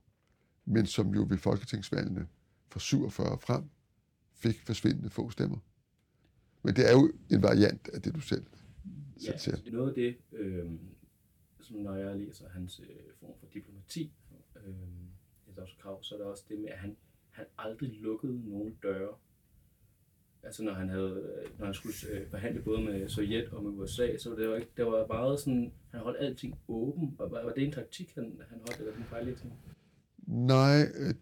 men 0.66 0.86
som 0.86 1.14
jo 1.16 1.26
ved 1.30 1.38
folketingsvalgene 1.38 2.28
fra 2.70 2.80
47 2.80 3.40
frem 3.40 3.64
fik 4.34 4.62
forsvindende 4.66 5.10
få 5.10 5.30
stemmer. 5.30 5.58
Men 6.64 6.76
det 6.76 6.90
er 6.90 6.92
jo 6.92 7.12
en 7.30 7.44
variant 7.44 7.88
af 7.88 8.02
det, 8.02 8.16
du 8.16 8.20
selv, 8.20 8.46
ja, 9.26 9.38
siger. 9.38 9.56
Altså, 9.56 9.72
noget 9.72 9.90
af 9.90 9.96
det, 9.96 10.18
øh, 10.32 10.72
som 11.60 11.76
når 11.76 11.96
jeg 11.96 12.18
læser 12.18 12.50
hans 12.50 12.80
øh, 12.80 12.88
form 13.20 13.34
for 13.40 13.48
diplomati, 13.54 14.14
øh, 14.56 14.74
krav, 15.80 16.04
så 16.04 16.16
er 16.16 16.20
det 16.20 16.28
også 16.28 16.44
det 16.50 16.60
med, 16.60 16.70
at 16.70 16.78
han, 16.78 16.98
han 17.30 17.46
aldrig 17.58 17.90
lukkede 17.90 18.50
nogen 18.50 18.78
døre. 18.84 19.16
Altså 20.44 20.64
når 20.64 20.74
han 20.74 20.90
havde, 20.90 21.10
øh, 21.46 21.60
når 21.60 21.66
han 21.66 21.74
skulle 21.74 21.96
øh, 22.12 22.30
forhandle 22.30 22.62
både 22.62 22.82
med 22.82 23.10
Sovjet 23.10 23.50
og 23.50 23.64
med 23.64 23.72
USA, 23.72 24.18
så 24.18 24.30
var 24.30 24.36
det 24.36 24.46
jo 24.46 24.56
ikke, 24.56 24.72
det 24.78 24.86
var 24.86 25.08
meget 25.08 25.40
sådan, 25.40 25.74
han 25.92 26.00
holdt 26.00 26.18
alting 26.20 26.60
åben. 26.68 27.16
Var, 27.18 27.28
var 27.28 27.54
det 27.54 27.64
en 27.64 27.72
taktik, 27.72 28.12
han, 28.16 28.42
han 28.50 28.60
holdt, 28.60 28.80
eller 28.80 28.94
en 28.94 29.04
fejllæsning? 29.04 29.54
Nej, 30.28 30.82
øh, 30.96 31.14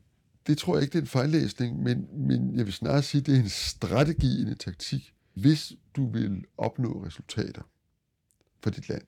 det 0.47 0.57
tror 0.57 0.75
jeg 0.75 0.83
ikke, 0.83 0.93
det 0.93 0.97
er 0.97 1.03
en 1.03 1.07
fejllæsning, 1.07 1.83
men, 1.83 2.27
men 2.27 2.55
jeg 2.55 2.65
vil 2.65 2.73
snarere 2.73 3.01
sige, 3.01 3.21
det 3.21 3.35
er 3.35 3.39
en 3.39 3.49
strategi, 3.49 4.41
en 4.41 4.55
taktik. 4.55 5.13
Hvis 5.33 5.73
du 5.95 6.09
vil 6.09 6.45
opnå 6.57 7.05
resultater 7.05 7.61
for 8.59 8.69
dit 8.69 8.89
land, 8.89 9.05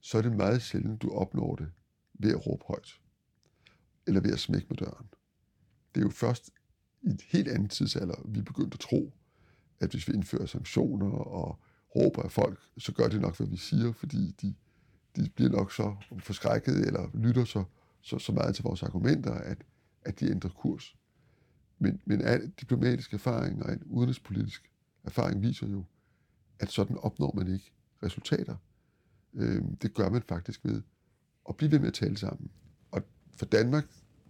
så 0.00 0.18
er 0.18 0.22
det 0.22 0.36
meget 0.36 0.62
sjældent, 0.62 1.02
du 1.02 1.10
opnår 1.10 1.56
det 1.56 1.72
ved 2.14 2.30
at 2.30 2.46
råbe 2.46 2.64
højt, 2.68 3.00
eller 4.06 4.20
ved 4.20 4.32
at 4.32 4.38
smække 4.38 4.66
med 4.70 4.76
døren. 4.76 5.06
Det 5.94 6.00
er 6.00 6.04
jo 6.04 6.10
først 6.10 6.50
i 7.02 7.08
et 7.08 7.22
helt 7.28 7.48
andet 7.48 7.70
tidsalder, 7.70 8.14
vi 8.24 8.42
begyndte 8.42 8.74
at 8.74 8.80
tro, 8.80 9.12
at 9.80 9.90
hvis 9.90 10.08
vi 10.08 10.12
indfører 10.12 10.46
sanktioner 10.46 11.10
og 11.10 11.58
råber 11.96 12.22
af 12.22 12.32
folk, 12.32 12.58
så 12.78 12.92
gør 12.92 13.08
det 13.08 13.20
nok, 13.20 13.36
hvad 13.36 13.46
vi 13.46 13.56
siger, 13.56 13.92
fordi 13.92 14.30
de, 14.42 14.54
de 15.16 15.30
bliver 15.34 15.50
nok 15.50 15.72
så 15.72 15.96
forskrækket 16.18 16.86
eller 16.86 17.10
lytter 17.14 17.44
så, 17.44 17.64
så, 18.00 18.18
så 18.18 18.32
meget 18.32 18.54
til 18.54 18.64
vores 18.64 18.82
argumenter, 18.82 19.32
at, 19.32 19.58
at 20.02 20.20
de 20.20 20.30
ændrer 20.30 20.50
kurs. 20.50 20.96
Men, 21.78 22.00
men 22.04 22.20
al 22.20 22.52
diplomatisk 22.60 23.14
erfaring 23.14 23.62
og 23.62 23.72
en 23.72 23.82
udenrigspolitisk 23.86 24.70
erfaring 25.04 25.42
viser 25.42 25.68
jo, 25.68 25.84
at 26.58 26.70
sådan 26.70 26.96
opnår 26.98 27.32
man 27.36 27.48
ikke 27.54 27.72
resultater. 28.02 28.56
Øh, 29.34 29.62
det 29.82 29.94
gør 29.94 30.10
man 30.10 30.22
faktisk 30.22 30.64
ved 30.64 30.82
at 31.48 31.56
blive 31.56 31.70
ved 31.72 31.78
med 31.78 31.88
at 31.88 31.94
tale 31.94 32.16
sammen. 32.16 32.50
Og 32.90 33.02
for 33.36 33.46
Danmark 33.46 33.84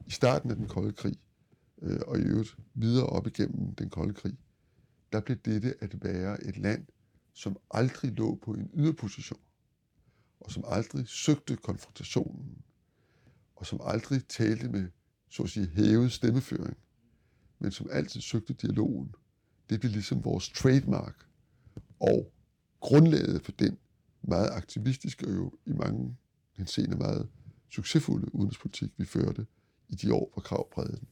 i 0.06 0.10
starten 0.10 0.50
af 0.50 0.56
den 0.56 0.68
kolde 0.68 0.92
krig, 0.92 1.18
øh, 1.82 2.00
og 2.06 2.18
i 2.18 2.22
øvrigt 2.22 2.56
videre 2.74 3.06
op 3.06 3.26
igennem 3.26 3.74
den 3.74 3.90
kolde 3.90 4.14
krig, 4.14 4.38
der 5.12 5.20
blev 5.20 5.36
dette 5.36 5.74
at 5.80 6.04
være 6.04 6.44
et 6.44 6.56
land, 6.56 6.86
som 7.32 7.56
aldrig 7.70 8.12
lå 8.12 8.38
på 8.42 8.52
en 8.52 8.70
yderposition, 8.74 9.40
og 10.40 10.50
som 10.50 10.64
aldrig 10.66 11.08
søgte 11.08 11.56
konfrontationen, 11.56 12.62
og 13.56 13.66
som 13.66 13.80
aldrig 13.84 14.26
talte 14.28 14.68
med, 14.68 14.88
så 15.28 15.42
at 15.42 15.50
sige, 15.50 15.66
hævet 15.66 16.12
stemmeføring, 16.12 16.76
men 17.58 17.70
som 17.70 17.88
altid 17.92 18.20
søgte 18.20 18.52
dialogen. 18.52 19.14
Det 19.70 19.80
blev 19.80 19.92
ligesom 19.92 20.24
vores 20.24 20.48
trademark, 20.48 21.26
og 22.00 22.32
grundlaget 22.80 23.42
for 23.42 23.52
den 23.52 23.78
meget 24.22 24.50
aktivistiske 24.50 25.26
og 25.26 25.34
jo 25.34 25.52
i 25.66 25.72
mange 25.72 26.16
henseende 26.52 26.96
meget 26.96 27.28
succesfulde 27.68 28.34
udenrigspolitik, 28.34 28.92
vi 28.96 29.04
førte 29.04 29.46
i 29.88 29.94
de 29.94 30.14
år, 30.14 30.30
hvor 30.32 30.42
krav 30.42 30.70
prægede 30.72 30.96
den. 30.96 31.08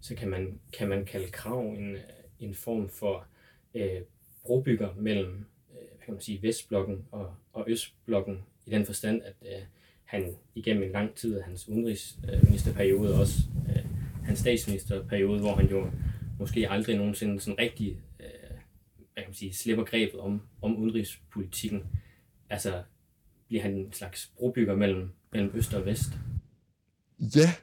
Så 0.00 0.14
kan 0.14 0.28
man, 0.28 0.60
kan 0.72 0.88
man 0.88 1.04
kalde 1.04 1.30
krav 1.30 1.60
en, 1.60 1.96
en 2.40 2.54
form 2.54 2.88
for 2.88 3.26
øh, 3.74 4.00
brobygger 4.42 4.94
mellem 4.96 5.46
øh, 5.70 5.88
hvad 5.88 6.04
kan 6.04 6.14
man 6.14 6.20
sige, 6.20 6.42
Vestblokken 6.42 7.04
og, 7.10 7.34
og 7.52 7.64
Østblokken, 7.68 8.42
i 8.66 8.70
den 8.70 8.86
forstand, 8.86 9.22
at 9.22 9.34
øh, 9.42 9.62
han 10.04 10.36
igennem 10.54 10.82
en 10.82 10.92
lang 10.92 11.14
tid 11.14 11.38
af 11.38 11.44
hans 11.44 11.68
udenrigsministerperiode, 11.68 13.20
også 13.20 13.38
øh, 13.68 13.84
hans 14.24 14.38
statsministerperiode, 14.38 15.40
hvor 15.40 15.54
han 15.54 15.70
jo 15.70 15.90
måske 16.38 16.70
aldrig 16.70 16.96
nogensinde 16.96 17.40
sådan 17.40 17.58
rigtig 17.58 17.96
øh, 18.20 18.48
hvad 19.18 19.24
kan 19.24 19.30
man 19.30 19.34
sige, 19.34 19.54
slipper 19.54 19.84
grebet 19.84 20.20
om, 20.20 20.42
om 20.62 20.76
udenrigspolitikken. 20.76 21.86
Altså, 22.50 22.82
bliver 23.48 23.62
han 23.62 23.74
en 23.74 23.92
slags 23.92 24.32
brobygger 24.36 24.76
mellem, 24.76 25.10
mellem 25.32 25.50
øst 25.54 25.74
og 25.74 25.86
vest? 25.86 26.12
Ja, 27.20 27.54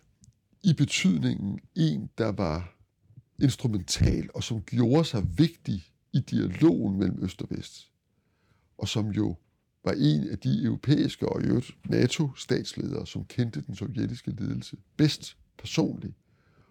i 0.66 0.74
betydningen 0.74 1.60
en, 1.76 2.10
der 2.18 2.32
var 2.32 2.76
instrumental, 3.40 4.30
og 4.34 4.44
som 4.44 4.62
gjorde 4.62 5.06
sig 5.06 5.38
vigtig 5.38 5.94
i 6.14 6.20
dialogen 6.20 7.00
mellem 7.00 7.24
øst 7.24 7.42
og 7.42 7.48
vest, 7.52 7.92
og 8.78 8.88
som 8.88 9.10
jo 9.10 9.38
var 9.84 9.92
en 9.92 10.30
af 10.30 10.40
de 10.40 10.64
europæiske 10.64 11.30
og 11.30 11.42
øvrigt 11.42 11.72
NATO-statsledere, 11.86 13.08
som 13.08 13.26
kendte 13.26 13.62
den 13.62 13.76
sovjetiske 13.76 14.32
ledelse 14.32 14.78
bedst 14.98 15.38
personligt, 15.58 16.14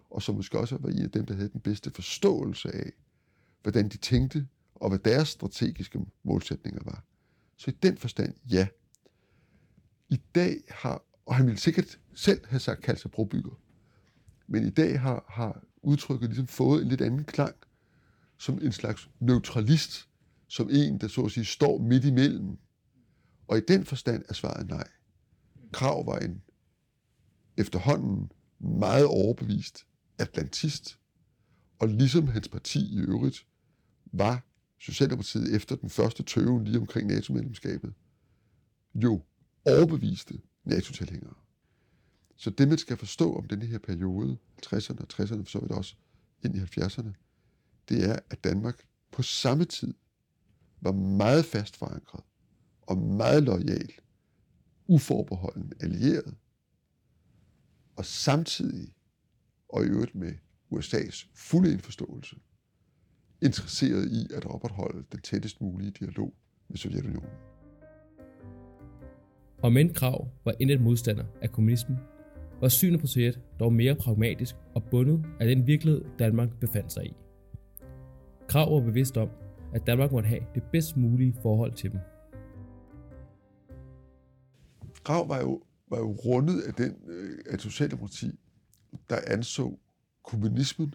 og 0.09 0.21
som 0.21 0.35
måske 0.35 0.59
også 0.59 0.77
var 0.77 0.89
en 0.89 1.03
af 1.03 1.11
dem, 1.11 1.25
der 1.25 1.33
havde 1.33 1.49
den 1.49 1.61
bedste 1.61 1.91
forståelse 1.91 2.75
af, 2.75 2.91
hvordan 3.61 3.89
de 3.89 3.97
tænkte, 3.97 4.47
og 4.75 4.89
hvad 4.89 4.99
deres 4.99 5.27
strategiske 5.27 5.99
målsætninger 6.23 6.81
var. 6.85 7.03
Så 7.57 7.71
i 7.71 7.73
den 7.83 7.97
forstand, 7.97 8.33
ja. 8.51 8.67
I 10.09 10.21
dag 10.35 10.55
har, 10.69 11.03
og 11.25 11.35
han 11.35 11.45
ville 11.45 11.59
sikkert 11.59 11.99
selv 12.15 12.45
have 12.47 12.59
sagt, 12.59 12.81
kaldt 12.81 12.99
sig 12.99 13.11
brobygger, 13.11 13.59
men 14.47 14.67
i 14.67 14.69
dag 14.69 14.99
har, 14.99 15.25
har 15.29 15.63
udtrykket 15.81 16.29
ligesom 16.29 16.47
fået 16.47 16.81
en 16.81 16.87
lidt 16.87 17.01
anden 17.01 17.23
klang, 17.23 17.55
som 18.37 18.59
en 18.61 18.71
slags 18.71 19.09
neutralist, 19.19 20.09
som 20.47 20.69
en, 20.71 20.97
der 20.97 21.07
så 21.07 21.21
at 21.21 21.31
sige 21.31 21.45
står 21.45 21.77
midt 21.77 22.05
imellem. 22.05 22.57
Og 23.47 23.57
i 23.57 23.61
den 23.67 23.85
forstand 23.85 24.23
er 24.29 24.33
svaret 24.33 24.67
nej. 24.67 24.87
Krav 25.73 26.05
var 26.05 26.17
en 26.17 26.41
efterhånden 27.57 28.31
meget 28.59 29.05
overbevist 29.05 29.85
atlantist, 30.17 30.99
og 31.79 31.87
ligesom 31.87 32.27
hans 32.27 32.47
parti 32.47 32.95
i 32.95 32.97
øvrigt, 32.97 33.47
var 34.05 34.45
Socialdemokratiet 34.79 35.55
efter 35.55 35.75
den 35.75 35.89
første 35.89 36.23
tøven 36.23 36.63
lige 36.63 36.79
omkring 36.79 37.07
NATO-medlemskabet, 37.07 37.93
jo 38.95 39.21
overbeviste 39.65 40.41
NATO-tilhængere. 40.63 41.33
Så 42.35 42.49
det, 42.49 42.67
man 42.67 42.77
skal 42.77 42.97
forstå 42.97 43.35
om 43.35 43.47
den 43.47 43.61
her 43.61 43.79
periode, 43.79 44.37
60'erne 44.65 44.99
og 44.99 45.07
60'erne, 45.13 45.43
for 45.43 45.49
så 45.49 45.59
vidt 45.59 45.71
også 45.71 45.95
ind 46.45 46.55
i 46.55 46.59
70'erne, 46.59 47.09
det 47.89 48.09
er, 48.09 48.19
at 48.29 48.43
Danmark 48.43 48.85
på 49.11 49.21
samme 49.21 49.65
tid 49.65 49.93
var 50.81 50.91
meget 50.91 51.45
fast 51.45 51.77
forankret 51.77 52.23
og 52.81 52.97
meget 52.97 53.43
lojal, 53.43 53.91
uforbeholden 54.87 55.73
allieret, 55.79 56.35
og 57.95 58.05
samtidig, 58.05 58.93
og 59.69 59.83
i 59.83 59.87
øvrigt 59.87 60.15
med 60.15 60.33
USA's 60.73 61.27
fulde 61.35 61.71
indforståelse, 61.71 62.35
interesseret 63.41 64.11
i 64.11 64.33
at 64.33 64.45
opretholde 64.45 65.05
den 65.11 65.21
tættest 65.21 65.61
mulige 65.61 65.91
dialog 65.91 66.33
med 66.67 66.77
Sovjetunionen. 66.77 67.29
Og 69.63 69.73
Krav 69.95 70.27
var 70.45 70.55
indet 70.59 70.81
modstander 70.81 71.25
af 71.41 71.51
kommunismen, 71.51 71.97
var 72.61 72.67
synet 72.67 72.99
på 72.99 73.07
Sovjet 73.07 73.41
dog 73.59 73.73
mere 73.73 73.95
pragmatisk 73.95 74.55
og 74.75 74.83
bundet 74.83 75.25
af 75.39 75.47
den 75.47 75.67
virkelighed, 75.67 76.05
Danmark 76.19 76.49
befandt 76.59 76.91
sig 76.91 77.05
i. 77.05 77.13
Krav 78.47 78.73
var 78.73 78.85
bevidst 78.85 79.17
om, 79.17 79.29
at 79.73 79.87
Danmark 79.87 80.11
måtte 80.11 80.29
have 80.29 80.41
det 80.55 80.63
bedst 80.71 80.97
mulige 80.97 81.35
forhold 81.41 81.73
til 81.73 81.91
dem. 81.91 81.99
Krav 85.03 85.29
var 85.29 85.39
jo, 85.39 85.61
var 85.89 85.97
jo 85.97 86.11
rundet 86.11 86.61
af 86.61 86.73
den 86.73 86.95
øh, 87.07 87.37
af 87.49 87.59
Socialdemokrati, 87.59 88.31
der 89.09 89.17
anså 89.27 89.79
kommunismen 90.23 90.93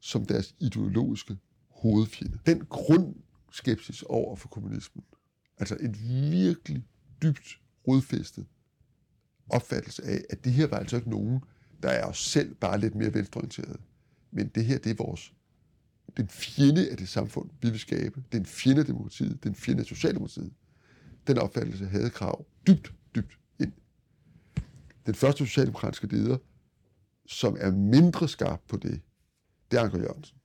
som 0.00 0.24
deres 0.24 0.54
ideologiske 0.60 1.36
hovedfjende. 1.70 2.38
Den 2.46 2.66
grundskepsis 2.66 4.02
over 4.02 4.36
for 4.36 4.48
kommunismen, 4.48 5.04
altså 5.58 5.76
et 5.80 6.02
virkelig 6.30 6.84
dybt 7.22 7.60
rodfæstet 7.88 8.46
opfattelse 9.48 10.04
af, 10.04 10.24
at 10.30 10.44
det 10.44 10.52
her 10.52 10.66
var 10.66 10.76
altså 10.76 10.96
ikke 10.96 11.10
nogen, 11.10 11.40
der 11.82 11.88
er 11.88 12.06
os 12.06 12.24
selv 12.24 12.54
bare 12.54 12.80
lidt 12.80 12.94
mere 12.94 13.14
venstreorienteret. 13.14 13.80
Men 14.30 14.48
det 14.48 14.64
her, 14.64 14.78
det 14.78 14.90
er 14.90 15.04
vores 15.04 15.32
den 16.16 16.28
fjende 16.28 16.90
af 16.90 16.96
det 16.96 17.08
samfund, 17.08 17.50
vi 17.62 17.70
vil 17.70 17.80
skabe. 17.80 18.24
Den 18.32 18.46
fjende 18.46 18.80
af 18.80 18.86
demokratiet. 18.86 19.44
Den 19.44 19.54
fjende 19.54 19.80
af 19.80 19.86
Socialdemokratiet. 19.86 20.52
Den 21.26 21.38
opfattelse 21.38 21.86
havde 21.86 22.10
krav 22.10 22.46
dybt, 22.66 22.94
dybt 23.14 23.38
ind. 23.60 23.72
Den 25.06 25.14
første 25.14 25.46
socialdemokratiske 25.46 26.06
leder, 26.06 26.38
som 27.26 27.56
er 27.60 27.70
mindre 27.70 28.28
skarp 28.28 28.60
på 28.68 28.76
det, 28.76 29.00
det 29.70 29.78
er 29.78 29.82
Anker 29.82 29.98
Jørgensen. 29.98 30.38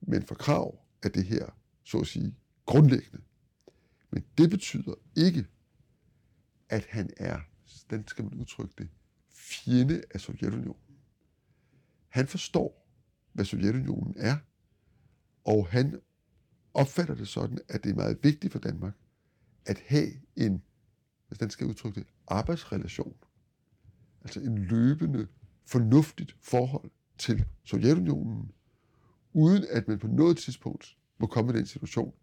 Men 0.00 0.22
for 0.22 0.34
krav 0.34 0.78
er 1.02 1.08
det 1.08 1.24
her, 1.24 1.46
så 1.84 1.98
at 1.98 2.06
sige, 2.06 2.34
grundlæggende. 2.66 3.20
Men 4.10 4.24
det 4.38 4.50
betyder 4.50 4.94
ikke, 5.16 5.46
at 6.68 6.86
han 6.88 7.10
er, 7.16 7.40
den 7.90 8.08
skal 8.08 8.24
man 8.24 8.34
udtrykke 8.34 8.74
det, 8.78 8.88
fjende 9.30 10.02
af 10.10 10.20
Sovjetunionen. 10.20 10.96
Han 12.08 12.26
forstår, 12.26 12.88
hvad 13.32 13.44
Sovjetunionen 13.44 14.14
er, 14.16 14.36
og 15.44 15.66
han 15.66 16.00
opfatter 16.74 17.14
det 17.14 17.28
sådan, 17.28 17.58
at 17.68 17.84
det 17.84 17.90
er 17.90 17.94
meget 17.94 18.18
vigtigt 18.22 18.52
for 18.52 18.60
Danmark 18.60 18.94
at 19.66 19.82
have 19.86 20.10
en, 20.36 20.62
hvis 21.28 21.38
den 21.38 21.50
skal 21.50 21.66
udtrykke 21.66 22.00
det, 22.00 22.08
arbejdsrelation. 22.28 23.16
Altså 24.22 24.40
en 24.40 24.58
løbende, 24.58 25.28
fornuftigt 25.66 26.36
forhold 26.40 26.90
til 27.18 27.44
Sovjetunionen, 27.64 28.52
uden 29.32 29.64
at 29.70 29.88
man 29.88 29.98
på 29.98 30.06
noget 30.06 30.38
tidspunkt 30.38 30.96
må 31.18 31.26
komme 31.26 31.52
i 31.52 31.56
den 31.56 31.66
situation, 31.66 32.14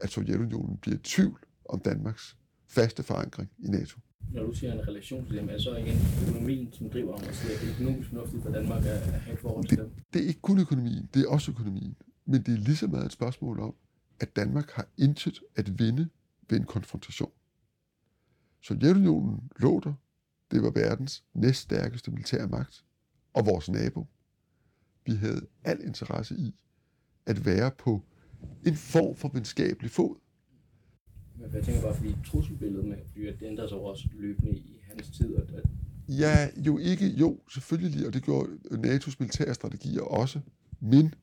at 0.00 0.10
Sovjetunionen 0.10 0.78
bliver 0.78 0.96
i 0.96 1.02
tvivl 1.02 1.44
om 1.64 1.80
Danmarks 1.80 2.36
faste 2.66 3.02
forankring 3.02 3.50
i 3.58 3.66
NATO. 3.66 4.00
Når 4.32 4.42
du 4.42 4.52
siger 4.52 4.72
en 4.72 4.88
relation 4.88 5.26
til 5.26 5.36
dem, 5.36 5.48
er 5.48 5.58
så 5.58 5.76
igen 5.76 5.98
økonomien, 6.28 6.72
som 6.72 6.90
driver 6.90 7.14
om 7.14 7.20
at 7.28 7.34
sige, 7.34 7.54
at 7.54 7.60
det 7.60 7.68
er 7.68 7.74
økonomisk 7.74 8.08
fornuftigt 8.08 8.42
for 8.42 8.50
Danmark 8.50 8.84
at 8.84 8.98
have 9.12 9.34
et 9.34 9.40
forhold 9.40 9.66
til 9.66 9.78
det, 9.78 9.84
dem? 9.84 10.04
Det 10.12 10.22
er 10.22 10.26
ikke 10.26 10.40
kun 10.40 10.58
økonomien, 10.58 11.08
det 11.14 11.22
er 11.22 11.28
også 11.28 11.50
økonomien. 11.50 11.96
Men 12.24 12.42
det 12.42 12.54
er 12.54 12.58
lige 12.58 12.76
så 12.76 12.86
meget 12.86 13.06
et 13.06 13.12
spørgsmål 13.12 13.60
om, 13.60 13.74
at 14.20 14.36
Danmark 14.36 14.70
har 14.70 14.88
intet 14.98 15.40
at 15.56 15.78
vinde 15.78 16.08
ved 16.48 16.58
en 16.58 16.64
konfrontation. 16.64 17.30
Sovjetunionen 18.60 19.50
lå 19.60 19.80
der. 19.80 19.94
Det 20.50 20.62
var 20.62 20.70
verdens 20.70 21.24
næststærkeste 21.34 22.10
militære 22.10 22.48
magt. 22.48 22.84
Og 23.32 23.46
vores 23.46 23.68
nabo. 23.68 24.06
Vi 25.06 25.12
havde 25.12 25.46
al 25.64 25.80
interesse 25.84 26.34
i 26.34 26.54
at 27.26 27.46
være 27.46 27.70
på 27.70 28.02
en 28.66 28.76
form 28.76 29.16
for 29.16 29.28
venskabelig 29.28 29.90
fod. 29.90 30.16
Men 31.40 31.54
jeg 31.54 31.64
tænker 31.64 31.82
bare, 31.82 31.94
fordi 31.94 32.14
trusselbilledet 32.26 32.86
med 32.86 32.96
flyet, 33.12 33.40
det 33.40 33.46
ændrer 33.46 33.68
sig 33.68 33.78
også 33.78 34.08
løbende 34.12 34.50
i 34.50 34.80
hans 34.82 35.10
tid. 35.10 35.36
At, 35.36 35.50
at 35.54 35.64
Ja, 36.08 36.48
jo 36.56 36.78
ikke, 36.78 37.06
jo, 37.06 37.38
selvfølgelig, 37.50 38.06
og 38.06 38.14
det 38.14 38.22
gjorde 38.22 38.50
NATO's 38.70 39.16
militære 39.18 39.54
strategier 39.54 40.02
også, 40.02 40.40
men 40.80 41.14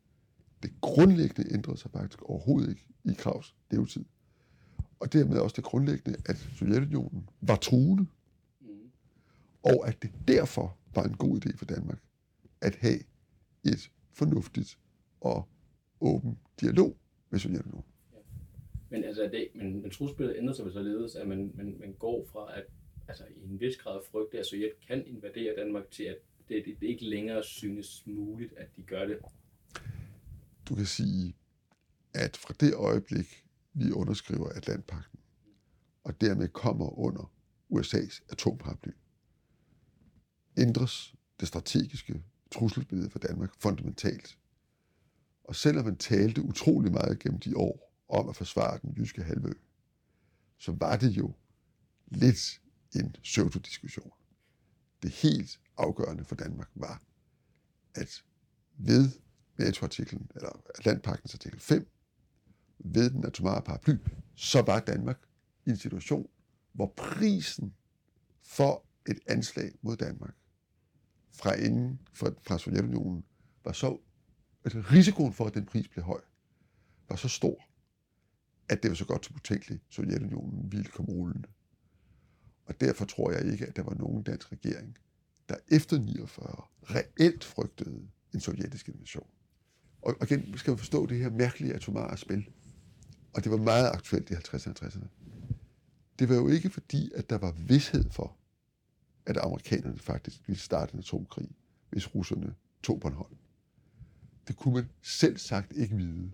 det 0.63 0.71
grundlæggende 0.81 1.53
ændrede 1.53 1.77
sig 1.77 1.91
faktisk 1.91 2.21
overhovedet 2.21 2.69
ikke 2.69 2.87
i 3.03 3.13
Kravs 3.13 3.55
levetid. 3.71 4.05
Og 4.99 5.13
dermed 5.13 5.37
også 5.37 5.53
det 5.55 5.63
grundlæggende, 5.63 6.19
at 6.25 6.37
Sovjetunionen 6.37 7.29
var 7.41 7.55
truende, 7.55 8.05
mm. 8.61 8.67
og 9.63 9.87
at 9.87 10.01
det 10.01 10.11
derfor 10.27 10.77
var 10.95 11.03
en 11.03 11.13
god 11.13 11.45
idé 11.45 11.57
for 11.57 11.65
Danmark 11.65 11.99
at 12.61 12.75
have 12.75 12.99
et 13.63 13.91
fornuftigt 14.13 14.77
og 15.21 15.47
åben 16.01 16.37
dialog 16.61 16.97
med 17.29 17.39
Sovjetunionen. 17.39 17.85
Men 18.95 19.03
altså, 19.03 19.23
det, 19.23 19.47
men, 19.55 19.81
men 19.81 19.91
trusbilledet 19.91 20.37
ændrer 20.37 20.53
sig 20.53 20.65
vel 20.65 20.73
således, 20.73 21.15
at 21.15 21.27
man, 21.27 21.51
man, 21.55 21.75
man 21.79 21.93
går 21.93 22.25
fra 22.31 22.57
at 22.57 22.65
altså, 23.07 23.23
i 23.35 23.43
en 23.43 23.59
vis 23.59 23.77
grad 23.77 23.99
frygte, 24.11 24.39
at 24.39 24.45
Sovjet 24.45 24.71
kan 24.87 25.07
invadere 25.07 25.55
Danmark, 25.57 25.91
til 25.91 26.03
at 26.03 26.17
det, 26.49 26.63
det, 26.65 26.77
det 26.79 26.87
ikke 26.87 27.05
længere 27.05 27.43
synes 27.43 28.07
muligt, 28.07 28.53
at 28.57 28.67
de 28.75 28.81
gør 28.81 29.05
det. 29.05 29.17
Du 30.69 30.75
kan 30.75 30.85
sige, 30.85 31.35
at 32.13 32.37
fra 32.37 32.53
det 32.59 32.73
øjeblik, 32.73 33.45
vi 33.73 33.91
underskriver 33.91 34.49
Atlantpakten, 34.49 35.19
og 36.03 36.21
dermed 36.21 36.47
kommer 36.47 36.99
under 36.99 37.31
USA's 37.73 38.25
atomparaply, 38.29 38.91
ændres 40.57 41.15
det 41.39 41.47
strategiske 41.47 42.23
trusselsbillede 42.51 43.09
for 43.09 43.19
Danmark 43.19 43.53
fundamentalt. 43.59 44.37
Og 45.43 45.55
selvom 45.55 45.85
man 45.85 45.97
talte 45.97 46.41
utrolig 46.41 46.91
meget 46.91 47.19
gennem 47.19 47.39
de 47.39 47.57
år 47.57 47.85
om 48.09 48.29
at 48.29 48.35
forsvare 48.35 48.79
den 48.81 48.93
jyske 48.97 49.23
halvø, 49.23 49.53
så 50.57 50.71
var 50.71 50.95
det 50.95 51.09
jo 51.09 51.33
lidt 52.07 52.61
en 52.95 53.15
pseudodiskussion. 53.23 54.11
Det 55.03 55.11
helt 55.11 55.59
afgørende 55.77 56.25
for 56.25 56.35
Danmark 56.35 56.69
var, 56.75 57.01
at 57.95 58.23
ved 58.77 59.09
NATO-artiklen, 59.57 60.31
eller 60.35 60.49
Atlantpagtens 60.77 61.33
artikel 61.33 61.59
5, 61.59 61.87
ved 62.79 63.09
den 63.09 63.25
atomare 63.25 63.61
paraply, 63.61 63.97
så 64.35 64.61
var 64.61 64.79
Danmark 64.79 65.19
i 65.65 65.69
en 65.69 65.77
situation, 65.77 66.29
hvor 66.73 66.93
prisen 66.97 67.75
for 68.41 68.85
et 69.09 69.19
anslag 69.27 69.71
mod 69.81 69.97
Danmark 69.97 70.35
fra 71.31 71.53
inden 71.53 72.01
for, 72.13 72.33
fra 72.41 72.57
Sovjetunionen 72.57 73.25
var 73.63 73.71
så, 73.71 73.99
altså 74.63 74.79
risikoen 74.79 75.33
for, 75.33 75.45
at 75.45 75.53
den 75.53 75.65
pris 75.65 75.87
blev 75.87 76.03
høj, 76.03 76.21
var 77.09 77.15
så 77.15 77.27
stor, 77.27 77.63
at 78.69 78.83
det 78.83 78.89
var 78.89 78.95
så 78.95 79.05
godt 79.05 79.25
som 79.25 79.35
utænkeligt, 79.35 79.83
Sovjetunionen 79.89 80.71
ville 80.71 80.85
komme 80.85 81.11
rullende. 81.11 81.47
Og 82.65 82.81
derfor 82.81 83.05
tror 83.05 83.31
jeg 83.31 83.51
ikke, 83.51 83.65
at 83.65 83.75
der 83.75 83.83
var 83.83 83.93
nogen 83.93 84.23
dansk 84.23 84.51
regering, 84.51 84.97
der 85.49 85.55
efter 85.67 85.99
49 85.99 86.61
reelt 86.83 87.43
frygtede 87.43 88.07
en 88.33 88.39
sovjetisk 88.39 88.89
invasion. 88.89 89.27
Og 90.01 90.15
igen 90.23 90.57
skal 90.57 90.71
man 90.71 90.77
forstå 90.77 91.05
det 91.05 91.17
her 91.17 91.29
mærkelige 91.29 91.73
atomare 91.73 92.17
spil. 92.17 92.49
Og 93.33 93.43
det 93.43 93.51
var 93.51 93.57
meget 93.57 93.89
aktuelt 93.89 94.29
i 94.29 94.33
50'erne 94.33 94.69
og 94.69 94.87
60'erne. 94.87 95.07
Det 96.19 96.29
var 96.29 96.35
jo 96.35 96.47
ikke 96.47 96.69
fordi, 96.69 97.11
at 97.15 97.29
der 97.29 97.37
var 97.37 97.51
vidshed 97.51 98.09
for, 98.11 98.37
at 99.25 99.37
amerikanerne 99.37 99.99
faktisk 99.99 100.47
ville 100.47 100.59
starte 100.59 100.93
en 100.93 100.99
atomkrig, 100.99 101.49
hvis 101.89 102.15
russerne 102.15 102.55
tog 102.83 102.99
Bornholm. 102.99 103.37
Det 104.47 104.55
kunne 104.55 104.73
man 104.73 104.89
selv 105.01 105.37
sagt 105.37 105.73
ikke 105.73 105.95
vide. 105.95 106.31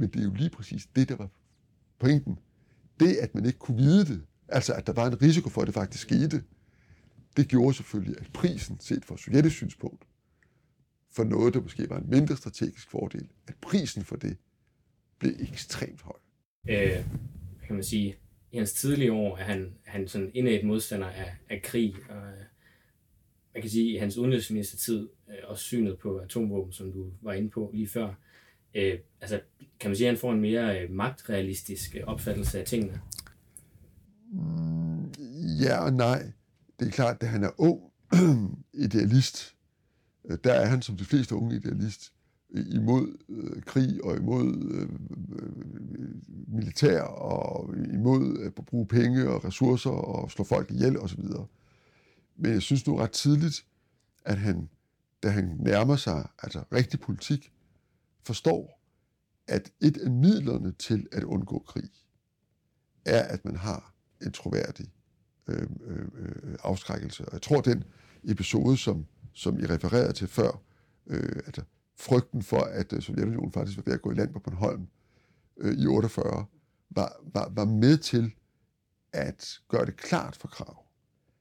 Men 0.00 0.08
det 0.08 0.20
er 0.20 0.24
jo 0.24 0.34
lige 0.34 0.50
præcis 0.50 0.86
det, 0.96 1.08
der 1.08 1.16
var 1.16 1.28
pointen. 1.98 2.38
Det, 3.00 3.16
at 3.16 3.34
man 3.34 3.46
ikke 3.46 3.58
kunne 3.58 3.76
vide 3.76 4.04
det, 4.04 4.22
altså 4.48 4.74
at 4.74 4.86
der 4.86 4.92
var 4.92 5.06
en 5.06 5.22
risiko 5.22 5.48
for, 5.48 5.60
at 5.60 5.66
det 5.66 5.74
faktisk 5.74 6.02
skete, 6.02 6.42
det 7.36 7.48
gjorde 7.48 7.74
selvfølgelig, 7.74 8.20
at 8.20 8.30
prisen, 8.34 8.80
set 8.80 9.04
fra 9.04 9.16
sovjetisk 9.16 9.56
synspunkt, 9.56 10.04
for 11.12 11.24
noget, 11.24 11.54
der 11.54 11.60
måske 11.60 11.90
var 11.90 11.98
en 11.98 12.10
mindre 12.10 12.36
strategisk 12.36 12.90
fordel, 12.90 13.28
at 13.46 13.54
prisen 13.62 14.04
for 14.04 14.16
det 14.16 14.36
blev 15.18 15.32
ekstremt 15.40 16.02
høj. 16.02 16.16
Øh, 16.68 17.04
kan 17.66 17.74
man 17.74 17.84
sige, 17.84 18.16
i 18.52 18.58
hans 18.58 18.72
tidlige 18.72 19.12
år 19.12 19.36
er 19.36 19.44
han, 19.44 19.74
han 19.84 20.08
sådan 20.08 20.30
et 20.34 20.64
modstander 20.64 21.08
af, 21.08 21.36
af 21.50 21.62
krig, 21.62 21.94
og 22.08 22.16
øh, 22.16 22.44
man 23.54 23.62
kan 23.62 23.70
sige, 23.70 23.92
i 23.92 23.96
hans 23.96 24.16
udenrigsministertid, 24.16 25.08
øh, 25.28 25.34
og 25.44 25.58
synet 25.58 25.98
på 25.98 26.18
atomvåben, 26.18 26.72
som 26.72 26.92
du 26.92 27.12
var 27.22 27.32
inde 27.32 27.50
på 27.50 27.70
lige 27.74 27.88
før, 27.88 28.14
øh, 28.74 28.98
altså, 29.20 29.40
kan 29.80 29.90
man 29.90 29.96
sige, 29.96 30.08
at 30.08 30.14
han 30.14 30.20
får 30.20 30.32
en 30.32 30.40
mere 30.40 30.80
øh, 30.80 30.90
magtrealistisk 30.90 31.96
øh, 31.96 32.02
opfattelse 32.06 32.60
af 32.60 32.66
tingene? 32.66 33.00
Mm, 34.32 35.12
ja 35.60 35.78
og 35.84 35.92
nej. 35.92 36.32
Det 36.80 36.86
er 36.88 36.92
klart, 36.92 37.16
at 37.20 37.28
han 37.28 37.44
er 37.44 37.50
ung 37.58 37.80
idealist, 38.84 39.54
øh, 40.24 40.38
der 40.44 40.52
er 40.52 40.66
han 40.66 40.82
som 40.82 40.96
de 40.96 41.04
fleste 41.04 41.34
unge 41.34 41.56
idealist 41.56 42.12
imod 42.52 43.16
øh, 43.28 43.62
krig 43.62 44.04
og 44.04 44.16
imod 44.16 44.68
øh, 44.70 44.82
øh 44.82 45.50
militær 46.48 47.02
og 47.02 47.74
imod 47.92 48.38
at 48.44 48.54
bruge 48.54 48.86
penge 48.86 49.28
og 49.28 49.44
ressourcer 49.44 49.90
og 49.90 50.30
slå 50.30 50.44
folk 50.44 50.70
ihjel 50.70 50.98
osv. 50.98 51.24
Men 52.36 52.52
jeg 52.52 52.62
synes 52.62 52.86
nu 52.86 52.96
ret 52.96 53.10
tidligt, 53.10 53.64
at 54.24 54.38
han, 54.38 54.68
da 55.22 55.28
han 55.28 55.56
nærmer 55.58 55.96
sig 55.96 56.28
altså 56.42 56.62
rigtig 56.72 57.00
politik, 57.00 57.52
forstår, 58.30 58.80
at 59.46 59.72
et 59.80 59.96
af 59.96 60.10
midlerne 60.10 60.72
til 60.72 61.08
at 61.12 61.24
undgå 61.24 61.58
krig, 61.58 61.90
er, 63.04 63.22
at 63.22 63.44
man 63.44 63.56
har 63.56 63.94
en 64.22 64.32
troværdig 64.32 64.92
øh, 65.46 65.68
øh, 65.82 66.56
afskrækkelse. 66.62 67.24
Og 67.24 67.32
jeg 67.32 67.42
tror, 67.42 67.60
den 67.60 67.84
episode, 68.24 68.76
som, 68.76 69.06
som 69.32 69.58
I 69.58 69.66
refererede 69.66 70.12
til 70.12 70.28
før, 70.28 70.62
øh, 71.06 71.42
altså 71.46 71.62
frygten 71.96 72.42
for, 72.42 72.60
at 72.60 72.92
øh, 72.92 73.02
Sovjetunionen 73.02 73.52
faktisk 73.52 73.76
var 73.76 73.82
ved 73.86 73.94
at 73.94 74.02
gå 74.02 74.10
i 74.10 74.14
land 74.14 74.32
på 74.32 74.38
Bornholm 74.38 74.88
øh, 75.56 75.78
i 75.78 75.86
48, 75.86 76.46
var, 76.90 77.16
var, 77.34 77.48
var 77.54 77.64
med 77.64 77.98
til 77.98 78.34
at 79.12 79.60
gøre 79.68 79.86
det 79.86 79.96
klart 79.96 80.36
for 80.36 80.48
Krav, 80.48 80.86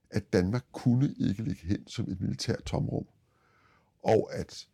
at 0.09 0.33
Danmark 0.33 0.65
kunne 0.71 1.15
ikke 1.17 1.43
ligge 1.43 1.67
hen 1.67 1.87
som 1.87 2.11
et 2.11 2.21
militært 2.21 2.63
tomrum, 2.63 3.05
og 4.03 4.33
at 4.33 4.67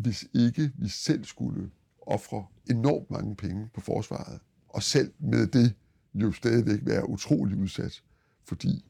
hvis 0.00 0.26
ikke 0.34 0.72
vi 0.74 0.88
selv 0.88 1.24
skulle 1.24 1.70
ofre 2.02 2.46
enormt 2.70 3.10
mange 3.10 3.36
penge 3.36 3.68
på 3.74 3.80
forsvaret, 3.80 4.40
og 4.68 4.82
selv 4.82 5.12
med 5.18 5.46
det 5.46 5.74
jo 6.14 6.32
stadigvæk 6.32 6.80
være 6.82 7.08
utrolig 7.08 7.58
udsat, 7.58 8.02
fordi 8.44 8.84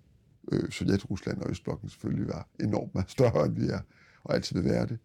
øh, 0.53 0.71
Sovjet-Rusland 0.71 1.41
og 1.41 1.51
Østblokken 1.51 1.89
selvfølgelig 1.89 2.29
var 2.29 2.49
enormt 2.61 2.95
meget 2.95 3.11
større, 3.11 3.47
end 3.47 3.55
vi 3.55 3.67
er, 3.67 3.81
og 4.25 4.35
altid 4.35 4.57
vil 4.57 4.71
være 4.71 4.87
det, 4.87 4.99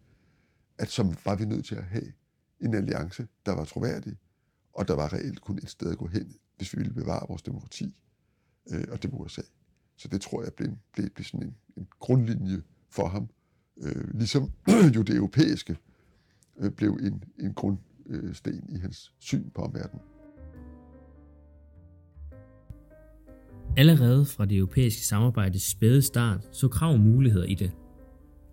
at 0.78 0.88
som 0.88 1.14
var 1.24 1.34
vi 1.34 1.44
nødt 1.44 1.64
til 1.64 1.74
at 1.74 1.84
have 1.84 2.12
en 2.60 2.74
alliance, 2.74 3.28
der 3.46 3.52
var 3.52 3.64
troværdig, 3.64 4.16
og 4.72 4.88
der 4.88 4.94
var 4.94 5.12
reelt 5.12 5.40
kun 5.40 5.58
et 5.58 5.70
sted 5.70 5.90
at 5.90 5.98
gå 5.98 6.06
hen, 6.06 6.34
hvis 6.56 6.72
vi 6.72 6.78
ville 6.78 6.94
bevare 6.94 7.26
vores 7.28 7.42
demokrati, 7.42 8.00
øh, 8.70 8.84
og 8.90 9.02
det 9.02 9.12
var 9.12 9.18
USA. 9.18 9.42
Så 9.96 10.08
det 10.08 10.20
tror 10.20 10.42
jeg 10.42 10.52
blev, 10.54 10.70
blev, 10.92 11.10
blev 11.10 11.24
sådan 11.24 11.42
en, 11.46 11.56
en 11.76 11.88
grundlinje 12.00 12.62
for 12.90 13.08
ham, 13.08 13.28
øh, 13.76 14.14
ligesom 14.14 14.52
jo 14.96 15.02
det 15.02 15.16
europæiske 15.16 15.76
blev 16.76 16.90
en, 16.90 17.22
en 17.40 17.54
grundsten 17.54 18.62
i 18.68 18.78
hans 18.78 19.14
syn 19.18 19.50
på 19.54 19.62
omverdenen. 19.62 20.00
Allerede 23.76 24.24
fra 24.24 24.44
det 24.44 24.56
europæiske 24.56 25.02
samarbejdes 25.02 25.62
spæde 25.62 26.02
start 26.02 26.48
så 26.52 26.68
Krav 26.68 26.98
muligheder 26.98 27.44
i 27.44 27.54
det. 27.54 27.72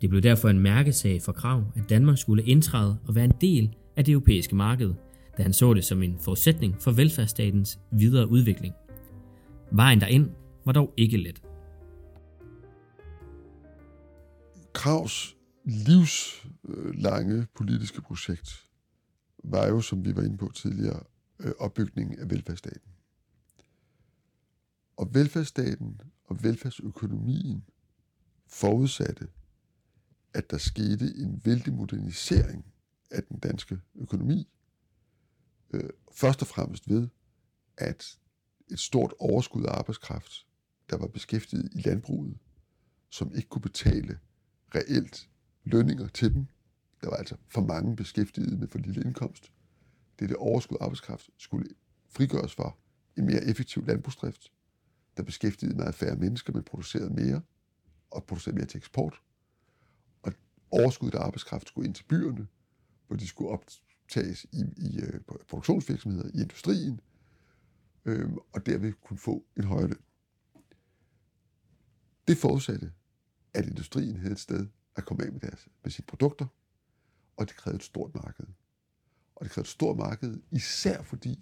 Det 0.02 0.10
blev 0.10 0.22
derfor 0.22 0.50
en 0.50 0.60
mærkesag 0.60 1.22
for 1.22 1.32
Krav, 1.32 1.64
at 1.76 1.90
Danmark 1.90 2.18
skulle 2.18 2.44
indtræde 2.44 2.98
og 3.08 3.16
være 3.16 3.26
en 3.26 3.34
del 3.42 3.76
af 3.98 4.06
det 4.06 4.12
europæiske 4.12 4.56
marked, 4.56 4.94
da 5.38 5.44
han 5.44 5.54
så 5.54 5.74
det 5.74 5.84
som 5.84 6.04
en 6.04 6.18
forudsætning 6.20 6.82
for 6.82 6.92
velfærdsstatens 6.92 7.80
videre 7.92 8.30
udvikling. 8.30 8.74
Vejen 9.72 10.02
derind 10.02 10.30
var 10.66 10.72
dog 10.72 10.94
ikke 10.98 11.18
let. 11.18 11.42
Kravs 14.74 15.36
Øh, 16.68 16.96
lange 16.96 17.48
politiske 17.56 18.02
projekt 18.02 18.66
var 19.44 19.68
jo, 19.68 19.82
som 19.82 20.06
vi 20.06 20.16
var 20.16 20.22
inde 20.22 20.38
på 20.38 20.52
tidligere, 20.56 21.04
øh, 21.40 21.52
opbygningen 21.60 22.20
af 22.20 22.30
velfærdsstaten. 22.30 22.92
Og 24.98 25.16
velfærdsstaten 25.16 26.02
og 26.26 26.44
velfærdsøkonomien 26.44 27.64
forudsatte, 28.48 29.28
at 30.34 30.52
der 30.52 30.58
skete 30.58 31.16
en 31.16 31.42
vældig 31.46 31.74
modernisering 31.74 32.66
af 33.12 33.24
den 33.24 33.40
danske 33.40 33.80
økonomi. 33.96 34.50
Øh, 35.74 35.90
først 36.12 36.42
og 36.42 36.48
fremmest 36.48 36.90
ved, 36.90 37.08
at 37.78 38.18
et 38.72 38.80
stort 38.80 39.14
overskud 39.20 39.64
af 39.64 39.72
arbejdskraft, 39.78 40.48
der 40.90 40.98
var 40.98 41.08
beskæftiget 41.08 41.70
i 41.74 41.82
landbruget, 41.82 42.38
som 43.10 43.36
ikke 43.36 43.50
kunne 43.50 43.62
betale 43.62 44.20
reelt 44.76 45.30
lønninger 45.64 46.08
til 46.08 46.34
dem. 46.34 46.48
Der 47.04 47.10
var 47.10 47.18
altså 47.18 47.36
for 47.48 47.62
mange 47.62 47.96
beskæftigede 47.96 48.58
med 48.58 48.68
for 48.68 48.78
lille 48.78 49.02
indkomst. 49.02 49.52
Det 50.20 50.30
det 50.30 50.38
overskud 50.38 50.78
arbejdskraft 50.82 51.30
skulle 51.38 51.70
frigøres 52.10 52.56
for 52.56 52.78
en 53.18 53.26
mere 53.26 53.44
effektiv 53.44 53.86
landbrugsdrift, 53.86 54.52
der 55.18 55.24
beskæftigede 55.24 55.76
meget 55.76 55.96
færre 55.96 56.16
mennesker, 56.16 56.54
men 56.54 56.64
producerede 56.64 57.10
mere 57.10 57.42
og 58.12 58.24
producerede 58.24 58.58
mere 58.58 58.68
til 58.68 58.78
eksport. 58.78 59.22
Og 60.22 60.34
overskuddet 60.72 61.18
af 61.18 61.24
arbejdskraft 61.24 61.68
skulle 61.68 61.88
ind 61.88 61.96
til 61.96 62.04
byerne, 62.04 62.48
hvor 63.08 63.16
de 63.16 63.28
skulle 63.28 63.50
optages 63.50 64.46
i, 64.52 64.64
i 64.78 65.00
øh, 65.00 65.20
produktionsvirksomheder, 65.48 66.30
i 66.34 66.42
industrien, 66.42 67.00
øhm, 68.06 68.38
og 68.54 68.66
derved 68.66 68.94
kunne 68.94 69.18
få 69.18 69.46
en 69.58 69.64
højere 69.64 69.88
løn. 69.88 70.02
Det 72.28 72.38
forudsatte, 72.38 72.92
at 73.54 73.66
industrien 73.66 74.18
havde 74.18 74.32
et 74.32 74.40
sted 74.40 74.68
at 74.96 75.06
komme 75.06 75.26
af 75.26 75.32
med, 75.32 75.40
deres, 75.40 75.68
med 75.84 75.92
sine 75.92 76.06
produkter, 76.06 76.48
og 77.38 77.48
det 77.48 77.56
krævede 77.56 77.76
et 77.76 77.84
stort 77.84 78.16
marked. 78.16 78.46
Og 79.36 79.46
det 79.46 79.52
krævede 79.52 79.66
et 79.66 79.72
stort 79.72 79.98
marked, 79.98 80.40
især 80.52 81.02
fordi, 81.02 81.40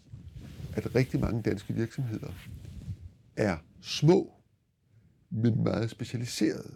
at 0.73 0.95
rigtig 0.95 1.19
mange 1.19 1.41
danske 1.41 1.73
virksomheder 1.73 2.31
er 3.35 3.57
små, 3.81 4.33
men 5.29 5.63
meget 5.63 5.89
specialiserede. 5.89 6.75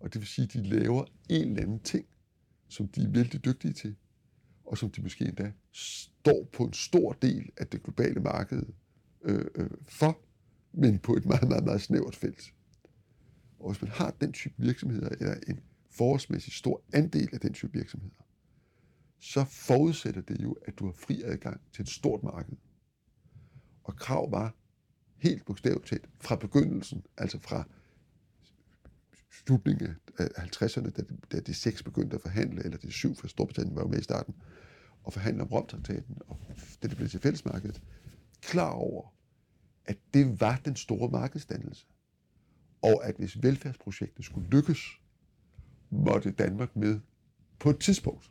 Og 0.00 0.12
det 0.12 0.20
vil 0.20 0.28
sige, 0.28 0.44
at 0.44 0.52
de 0.52 0.62
laver 0.62 1.04
en 1.28 1.48
eller 1.48 1.62
anden 1.62 1.80
ting, 1.80 2.06
som 2.68 2.88
de 2.88 3.02
er 3.02 3.08
vældig 3.08 3.44
dygtige 3.44 3.72
til, 3.72 3.96
og 4.64 4.78
som 4.78 4.90
de 4.90 5.02
måske 5.02 5.24
endda 5.24 5.52
står 5.72 6.48
på 6.52 6.64
en 6.64 6.72
stor 6.72 7.12
del 7.12 7.50
af 7.56 7.66
det 7.66 7.82
globale 7.82 8.20
marked 8.20 8.62
øh, 9.22 9.44
øh, 9.54 9.70
for, 9.88 10.18
men 10.72 10.98
på 10.98 11.16
et 11.16 11.24
meget, 11.24 11.48
meget, 11.48 11.64
meget 11.64 11.80
snævert 11.80 12.16
felt. 12.16 12.54
Og 13.58 13.72
hvis 13.72 13.82
man 13.82 13.90
har 13.90 14.10
den 14.20 14.32
type 14.32 14.54
virksomheder, 14.58 15.08
eller 15.08 15.34
en 15.48 15.60
forholdsmæssigt 15.90 16.56
stor 16.56 16.82
andel 16.92 17.28
af 17.32 17.40
den 17.40 17.52
type 17.52 17.72
virksomheder, 17.72 18.22
så 19.20 19.44
forudsætter 19.44 20.20
det 20.20 20.42
jo, 20.42 20.52
at 20.52 20.78
du 20.78 20.84
har 20.84 20.92
fri 20.92 21.22
adgang 21.22 21.60
til 21.72 21.82
et 21.82 21.88
stort 21.88 22.22
marked. 22.22 22.56
Og 23.84 23.96
krav 23.96 24.30
var 24.30 24.54
helt 25.16 25.44
bogstaveligt 25.44 25.86
talt 25.86 26.08
fra 26.20 26.36
begyndelsen, 26.36 27.04
altså 27.16 27.38
fra 27.38 27.64
slutningen 29.32 29.96
af 30.18 30.24
50'erne, 30.24 30.90
da, 30.90 31.02
da 31.32 31.40
de 31.40 31.54
seks 31.54 31.82
begyndte 31.82 32.16
at 32.16 32.22
forhandle, 32.22 32.64
eller 32.64 32.78
de 32.78 32.92
syv, 32.92 33.16
for 33.16 33.28
Storbritannien 33.28 33.76
var 33.76 33.82
jo 33.82 33.88
med 33.88 33.98
i 33.98 34.02
starten, 34.02 34.34
og 35.02 35.12
forhandle 35.12 35.42
om 35.42 35.48
Romtraktaten, 35.48 36.18
og 36.26 36.40
da 36.82 36.88
det 36.88 36.96
blev 36.96 37.08
til 37.08 37.20
fællesmarkedet, 37.20 37.82
klar 38.40 38.70
over, 38.70 39.14
at 39.84 39.98
det 40.14 40.40
var 40.40 40.60
den 40.64 40.76
store 40.76 41.10
markedsdannelse. 41.10 41.86
Og 42.82 43.04
at 43.04 43.16
hvis 43.16 43.42
velfærdsprojektet 43.42 44.24
skulle 44.24 44.48
lykkes, 44.50 45.00
måtte 45.90 46.30
Danmark 46.30 46.76
med 46.76 47.00
på 47.58 47.70
et 47.70 47.80
tidspunkt. 47.80 48.30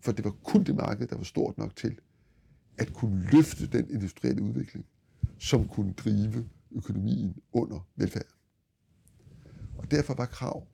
For 0.00 0.12
det 0.12 0.24
var 0.24 0.30
kun 0.30 0.64
det 0.64 0.74
marked, 0.74 1.06
der 1.06 1.16
var 1.16 1.24
stort 1.24 1.58
nok 1.58 1.76
til 1.76 1.98
at 2.78 2.92
kunne 2.92 3.28
løfte 3.32 3.66
den 3.66 3.90
industrielle 3.90 4.42
udvikling, 4.42 4.86
som 5.38 5.68
kunne 5.68 5.92
drive 5.92 6.48
økonomien 6.70 7.36
under 7.52 7.88
velfærden. 7.96 8.30
Og 9.78 9.90
derfor 9.90 10.14
var 10.14 10.26
krav 10.26 10.66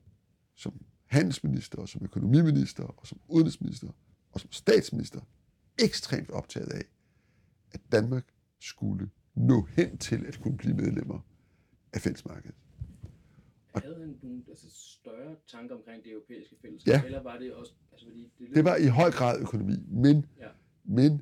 som 0.55 0.81
handelsminister, 1.05 1.77
og 1.77 1.89
som 1.89 2.01
økonomiminister, 2.03 2.83
og 2.83 3.07
som 3.07 3.19
udenrigsminister, 3.27 3.87
og 4.31 4.39
som 4.39 4.51
statsminister 4.51 5.21
ekstremt 5.79 6.29
optaget 6.29 6.69
af, 6.69 6.83
at 7.71 7.81
Danmark 7.91 8.23
skulle 8.59 9.09
nå 9.35 9.67
hen 9.71 9.97
til 9.97 10.25
at 10.25 10.39
kunne 10.41 10.57
blive 10.57 10.75
medlemmer 10.75 11.19
af 11.93 12.01
fællesmarkedet. 12.01 12.55
Havde 13.83 13.99
han 13.99 14.15
nogle 14.23 14.43
altså, 14.49 14.65
større 14.69 15.35
tanker 15.51 15.75
omkring 15.75 16.03
det 16.03 16.11
europæiske 16.11 16.55
fællesskab, 16.61 16.91
Ja. 16.93 17.01
eller 17.05 17.23
var 17.23 17.37
det 17.37 17.53
også... 17.53 17.73
Altså, 17.91 18.05
fordi 18.07 18.31
det, 18.39 18.55
Det 18.55 18.63
var 18.65 18.75
i 18.75 18.87
høj 18.87 19.11
grad 19.11 19.39
økonomi, 19.41 19.75
men, 19.87 20.25
Ja. 20.39 20.47
men 20.83 21.21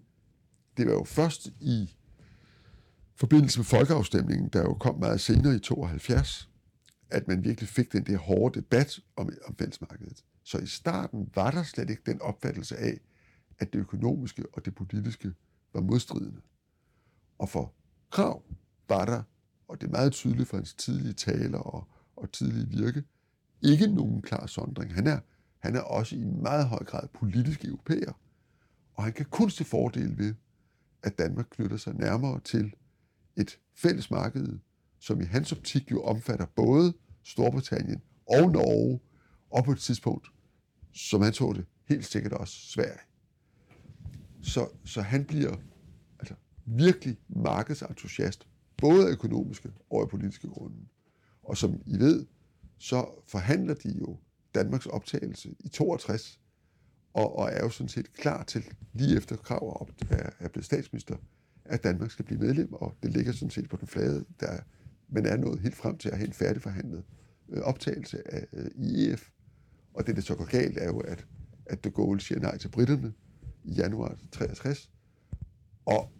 det 0.77 0.85
var 0.87 0.93
jo 0.93 1.03
først 1.03 1.47
i 1.61 1.95
forbindelse 3.15 3.59
med 3.59 3.65
folkeafstemningen, 3.65 4.49
der 4.53 4.61
jo 4.61 4.73
kom 4.73 4.99
meget 4.99 5.21
senere 5.21 5.55
i 5.55 5.59
72, 5.59 6.49
at 7.09 7.27
man 7.27 7.43
virkelig 7.43 7.69
fik 7.69 7.91
den 7.91 8.03
der 8.05 8.17
hårde 8.17 8.59
debat 8.59 8.99
om, 9.15 9.29
om 9.45 9.55
fællesmarkedet. 9.55 10.23
Så 10.43 10.57
i 10.57 10.65
starten 10.65 11.29
var 11.35 11.51
der 11.51 11.63
slet 11.63 11.89
ikke 11.89 12.01
den 12.05 12.21
opfattelse 12.21 12.77
af, 12.77 12.99
at 13.59 13.73
det 13.73 13.79
økonomiske 13.79 14.43
og 14.53 14.65
det 14.65 14.75
politiske 14.75 15.33
var 15.73 15.81
modstridende. 15.81 16.41
Og 17.37 17.49
for 17.49 17.73
Krav 18.11 18.43
var 18.89 19.05
der, 19.05 19.23
og 19.67 19.81
det 19.81 19.87
er 19.87 19.91
meget 19.91 20.11
tydeligt 20.13 20.49
for 20.49 20.57
hans 20.57 20.73
tidlige 20.73 21.13
taler 21.13 21.57
og, 21.57 21.87
og 22.17 22.31
tidlige 22.31 22.67
virke, 22.67 23.03
ikke 23.61 23.87
nogen 23.87 24.21
klar 24.21 24.45
sondring. 24.45 24.93
Han 24.93 25.07
er, 25.07 25.19
han 25.59 25.75
er 25.75 25.81
også 25.81 26.15
i 26.15 26.23
meget 26.23 26.67
høj 26.67 26.83
grad 26.83 27.07
politisk 27.13 27.65
europæer, 27.65 28.19
og 28.93 29.03
han 29.03 29.13
kan 29.13 29.25
kun 29.25 29.49
se 29.49 29.63
fordel 29.63 30.17
ved, 30.17 30.33
at 31.03 31.17
Danmark 31.17 31.47
knytter 31.49 31.77
sig 31.77 31.93
nærmere 31.93 32.39
til 32.39 32.73
et 33.37 33.59
fælles 33.75 34.11
marked, 34.11 34.59
som 34.99 35.21
i 35.21 35.25
hans 35.25 35.51
optik 35.51 35.91
jo 35.91 36.03
omfatter 36.03 36.45
både 36.55 36.93
Storbritannien 37.23 38.01
og 38.25 38.51
Norge, 38.51 38.99
og 39.49 39.63
på 39.63 39.71
et 39.71 39.79
tidspunkt, 39.79 40.27
som 40.93 41.21
han 41.21 41.33
så 41.33 41.53
det, 41.55 41.65
helt 41.85 42.05
sikkert 42.05 42.33
også 42.33 42.53
Sverige. 42.53 42.99
Så, 44.41 44.69
så 44.85 45.01
han 45.01 45.25
bliver 45.25 45.55
altså, 46.19 46.35
virkelig 46.65 47.17
markedsentusiast, 47.29 48.47
både 48.77 49.07
af 49.07 49.11
økonomiske 49.11 49.71
og 49.89 50.01
af 50.01 50.09
politiske 50.09 50.47
grunde. 50.47 50.75
Og 51.45 51.57
som 51.57 51.81
I 51.85 51.99
ved, 51.99 52.25
så 52.77 53.23
forhandler 53.27 53.73
de 53.73 53.89
jo 53.99 54.17
Danmarks 54.55 54.85
optagelse 54.85 55.55
i 55.59 55.67
62, 55.67 56.39
og, 57.13 57.39
og 57.39 57.49
er 57.51 57.63
jo 57.63 57.69
sådan 57.69 57.89
set 57.89 58.13
klar 58.13 58.43
til, 58.43 58.63
lige 58.93 59.17
efter 59.17 59.35
krav 59.35 59.81
op, 59.81 59.91
er, 60.09 60.29
er 60.39 60.49
blevet 60.49 60.65
statsminister, 60.65 61.15
at 61.65 61.83
Danmark 61.83 62.11
skal 62.11 62.25
blive 62.25 62.39
medlem, 62.39 62.73
og 62.73 62.95
det 63.03 63.11
ligger 63.11 63.31
sådan 63.31 63.49
set 63.49 63.69
på 63.69 63.77
den 63.77 63.87
flade, 63.87 64.25
der 64.39 64.59
man 65.09 65.25
er 65.25 65.37
nået 65.37 65.59
helt 65.59 65.75
frem 65.75 65.97
til 65.97 66.09
at 66.09 66.17
have 66.17 66.27
en 66.27 66.33
færdigforhandlet 66.33 67.03
øh, 67.49 67.61
optagelse 67.61 68.33
af 68.33 68.47
øh, 68.53 68.65
EF. 68.77 69.29
Og 69.93 70.07
det, 70.07 70.15
der 70.15 70.21
så 70.21 70.35
går 70.35 70.45
galt, 70.45 70.77
er 70.77 70.85
jo, 70.85 70.99
at, 70.99 71.27
at 71.65 71.83
de 71.83 71.91
Gaulle 71.91 72.21
siger 72.21 72.39
nej 72.39 72.57
til 72.57 72.69
britterne 72.69 73.13
i 73.63 73.73
januar 73.73 74.17
63. 74.31 74.91
Og, 75.85 76.11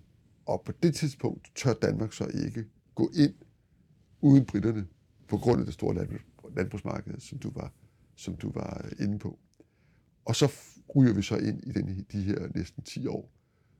og 0.46 0.62
på 0.66 0.72
det 0.84 0.96
tidspunkt 0.96 1.52
tør 1.56 1.74
Danmark 1.74 2.14
så 2.14 2.26
ikke 2.26 2.66
gå 2.96 3.12
ind 3.16 3.34
uden 4.22 4.46
britterne 4.46 4.88
på 5.28 5.38
grund 5.38 5.60
af 5.60 5.66
det 5.66 5.74
store 5.74 6.08
landbrugsmarked, 6.56 7.20
som 7.20 7.40
du 7.40 7.52
var, 7.56 7.74
som 8.16 8.36
du 8.36 8.52
var 8.52 8.82
øh, 8.84 9.06
inde 9.06 9.20
på. 9.20 9.40
Og 10.26 10.36
så 10.36 10.52
ryger 10.96 11.14
vi 11.14 11.22
så 11.22 11.38
ind 11.38 11.64
i 11.64 11.72
den, 11.72 12.06
de 12.12 12.22
her 12.22 12.48
næsten 12.56 12.84
10 12.84 13.08
år, 13.08 13.32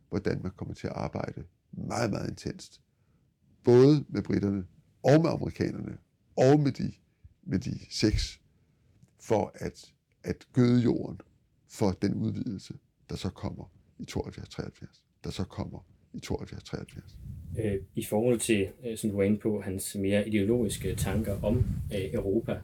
hvor 0.10 0.20
Danmark 0.20 0.54
kommer 0.56 0.74
til 0.74 0.88
at 0.88 0.94
arbejde 0.96 1.44
meget, 1.72 2.12
meget 2.12 2.30
intenst. 2.30 2.82
Både 3.64 4.06
med 4.10 4.24
britterne 4.24 4.66
og 5.04 5.22
med 5.22 5.30
amerikanerne 5.30 5.98
og 6.38 6.60
med 6.60 6.72
de, 6.72 6.94
med 7.44 7.60
de 7.60 7.80
seks, 7.92 8.42
for 9.20 9.52
at, 9.56 9.94
at 10.24 10.48
gøde 10.54 10.82
jorden 10.82 11.22
for 11.68 11.92
den 11.92 12.14
udvidelse, 12.14 12.80
der 13.10 13.16
så 13.16 13.30
kommer 13.30 13.72
i 14.00 14.06
72-73. 14.12 15.02
Der 15.24 15.30
så 15.30 15.44
kommer 15.44 15.80
i 16.14 16.22
72-73. 16.26 17.35
Øh, 17.58 17.76
I 17.96 18.04
forhold 18.04 18.40
til, 18.40 18.68
øh, 18.86 18.98
som 18.98 19.10
du 19.10 19.16
var 19.16 19.24
inde 19.24 19.38
på, 19.38 19.62
hans 19.62 19.96
mere 19.96 20.28
ideologiske 20.28 20.96
tanker 20.96 21.44
om 21.44 21.66
øh, 21.94 22.14
Europa, 22.14 22.58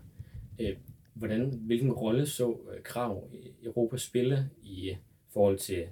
øh, 0.60 0.76
hvordan, 1.14 1.60
hvilken 1.66 1.92
rolle 1.92 2.26
så 2.26 2.50
øh, 2.50 2.84
krav 2.84 3.28
Europa 3.64 3.98
spille 3.98 4.50
i 4.64 4.90
øh, 4.90 4.96
forhold 5.34 5.58
til 5.58 5.84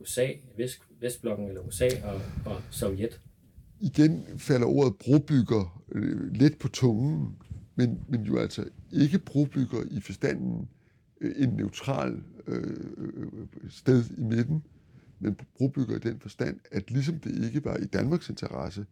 USA, 0.00 0.26
Vest, 0.56 0.80
Vestblokken 1.00 1.48
eller 1.48 1.60
USA 1.60 1.88
og, 2.04 2.20
og 2.52 2.62
Sovjet? 2.70 3.20
Igen 3.80 4.24
falder 4.38 4.66
ordet 4.66 4.96
brobygger 4.96 5.82
øh, 5.92 6.32
lidt 6.32 6.58
på 6.58 6.68
tungen, 6.68 7.36
men, 7.74 8.00
men 8.08 8.22
jo 8.22 8.38
altså 8.38 8.64
ikke 8.92 9.18
brobygger 9.18 9.82
i 9.90 10.00
forstanden 10.00 10.68
øh, 11.20 11.34
en 11.42 11.48
neutral 11.48 12.22
øh, 12.46 12.76
sted 13.70 14.04
i 14.18 14.22
midten, 14.22 14.62
men 15.18 15.36
brobygger 15.56 15.96
i 15.96 15.98
den 15.98 16.20
forstand, 16.20 16.60
at 16.72 16.90
ligesom 16.90 17.20
det 17.20 17.44
ikke 17.44 17.64
var 17.64 17.76
i 17.76 17.84
Danmarks 17.84 18.28
interesse 18.28 18.86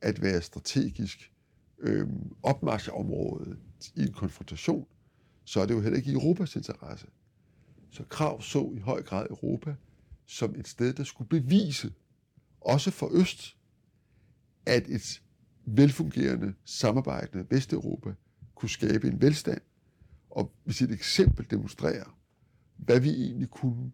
at 0.00 0.22
være 0.22 0.42
strategisk 0.42 1.32
øh, 1.78 2.08
opmarsområde 2.42 3.56
i 3.94 4.02
en 4.02 4.12
konfrontation, 4.12 4.86
så 5.44 5.60
er 5.60 5.66
det 5.66 5.74
jo 5.74 5.80
heller 5.80 5.96
ikke 5.96 6.10
i 6.10 6.14
Europas 6.14 6.56
interesse. 6.56 7.06
Så 7.90 8.04
Krav 8.04 8.42
så 8.42 8.72
i 8.76 8.78
høj 8.78 9.02
grad 9.02 9.26
Europa 9.30 9.74
som 10.26 10.54
et 10.54 10.68
sted, 10.68 10.92
der 10.92 11.04
skulle 11.04 11.28
bevise, 11.28 11.92
også 12.60 12.90
for 12.90 13.10
Øst, 13.12 13.56
at 14.66 14.88
et 14.88 15.22
velfungerende, 15.66 16.54
samarbejdende 16.64 17.46
Vesteuropa 17.50 18.14
kunne 18.54 18.68
skabe 18.68 19.08
en 19.08 19.20
velstand, 19.20 19.60
og 20.30 20.52
hvis 20.64 20.82
et 20.82 20.90
eksempel 20.90 21.46
demonstrerer, 21.50 22.18
hvad 22.76 23.00
vi 23.00 23.10
egentlig 23.10 23.50
kunne, 23.50 23.92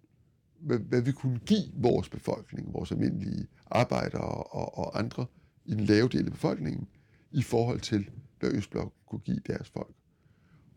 hvad, 0.65 0.79
hvad 0.79 1.03
vi 1.03 1.13
kunne 1.13 1.39
give 1.39 1.73
vores 1.75 2.09
befolkning, 2.09 2.73
vores 2.75 2.93
almindelige 2.93 3.47
arbejdere 3.71 4.43
og, 4.43 4.79
og 4.79 4.99
andre 4.99 5.27
i 5.65 5.75
den 5.75 5.85
lave 5.85 6.09
del 6.09 6.27
af 6.27 6.33
befolkningen, 6.33 6.89
i 7.31 7.43
forhold 7.43 7.81
til, 7.81 8.11
hvad 8.41 8.53
Østblok 8.53 8.95
kunne 9.07 9.21
give 9.21 9.41
deres 9.47 9.71
folk. 9.71 9.95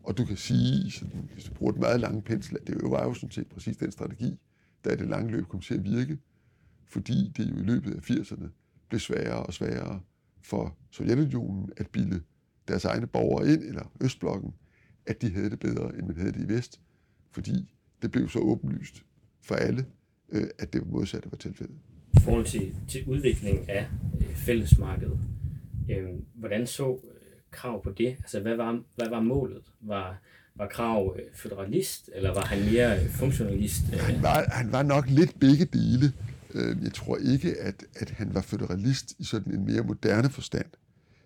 Og 0.02 0.18
du 0.18 0.24
kan 0.24 0.36
sige, 0.36 0.90
sådan, 0.90 1.28
hvis 1.32 1.44
du 1.44 1.54
bruger 1.54 1.72
et 1.72 1.78
meget 1.78 2.00
lange 2.00 2.22
pensel, 2.22 2.56
at 2.60 2.66
det 2.66 2.90
var 2.90 3.04
jo 3.04 3.14
sådan 3.14 3.30
set 3.30 3.46
præcis 3.46 3.76
den 3.76 3.92
strategi, 3.92 4.38
der 4.84 4.92
i 4.92 4.96
det 4.96 5.08
lange 5.08 5.30
løb 5.30 5.46
kom 5.48 5.60
til 5.60 5.74
at 5.74 5.84
virke, 5.84 6.18
fordi 6.84 7.32
det 7.36 7.50
jo 7.50 7.56
i 7.56 7.62
løbet 7.62 7.94
af 7.94 8.10
80'erne 8.10 8.48
blev 8.88 9.00
sværere 9.00 9.42
og 9.42 9.54
sværere 9.54 10.00
for 10.42 10.76
Sovjetunionen 10.90 11.72
at 11.76 11.88
bilde 11.90 12.22
deres 12.68 12.84
egne 12.84 13.06
borgere 13.06 13.52
ind, 13.52 13.62
eller 13.62 13.92
Østblokken, 14.00 14.54
at 15.06 15.22
de 15.22 15.30
havde 15.30 15.50
det 15.50 15.60
bedre, 15.60 15.98
end 15.98 16.06
man 16.06 16.16
havde 16.16 16.32
det 16.32 16.40
i 16.40 16.48
Vest, 16.48 16.80
fordi 17.30 17.74
det 18.02 18.10
blev 18.10 18.28
så 18.28 18.38
åbenlyst 18.38 19.04
for 19.48 19.54
alle, 19.54 19.86
øh, 20.32 20.46
at 20.58 20.72
det 20.72 20.86
modsatte 20.86 21.30
var 21.30 21.36
tilfældet. 21.36 21.76
I 22.16 22.20
forhold 22.20 22.44
til, 22.44 22.74
til 22.88 23.04
udvikling 23.06 23.70
af 23.70 23.86
øh, 24.20 24.34
fællesmarkedet, 24.34 25.18
øh, 25.90 26.08
hvordan 26.34 26.66
så 26.66 26.92
øh, 26.92 27.30
krav 27.50 27.82
på 27.82 27.90
det? 27.90 28.06
Altså, 28.06 28.40
hvad 28.40 28.56
var, 28.56 28.82
hvad 28.96 29.08
var 29.08 29.20
målet? 29.20 29.62
Var, 29.80 30.20
var 30.54 30.66
Krav 30.66 31.16
øh, 31.18 31.24
federalist, 31.34 32.10
eller 32.14 32.34
var 32.34 32.44
han 32.44 32.64
mere 32.72 33.04
øh, 33.04 33.10
funktionalist? 33.10 33.82
Han 33.86 34.22
var, 34.22 34.46
han 34.50 34.72
var 34.72 34.82
nok 34.82 35.08
lidt 35.08 35.40
begge 35.40 35.64
dele. 35.64 36.12
Øh, 36.54 36.76
jeg 36.82 36.92
tror 36.92 37.16
ikke, 37.16 37.60
at, 37.60 37.84
at 37.96 38.10
han 38.10 38.34
var 38.34 38.40
federalist 38.40 39.14
i 39.18 39.24
sådan 39.24 39.54
en 39.54 39.64
mere 39.64 39.82
moderne 39.82 40.30
forstand. 40.30 40.66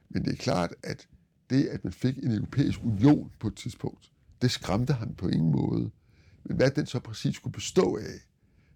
Men 0.08 0.24
det 0.24 0.32
er 0.32 0.37
klart, 0.37 0.74
at 0.82 1.08
det, 1.50 1.64
at 1.64 1.85
man 1.85 1.92
fik 1.92 2.18
en 2.18 2.32
europæisk 2.32 2.80
union 2.85 3.30
på 3.40 3.46
et 3.46 3.54
tidspunkt, 3.54 4.11
det 4.42 4.50
skræmte 4.50 4.92
han 4.92 5.14
på 5.14 5.28
ingen 5.28 5.52
måde. 5.52 5.90
Men 6.44 6.57
hvad 6.57 6.70
den 6.70 6.87
så 6.87 7.00
præcis 7.00 7.37
skulle 7.37 7.52
bestå 7.52 7.96
af, 7.96 8.14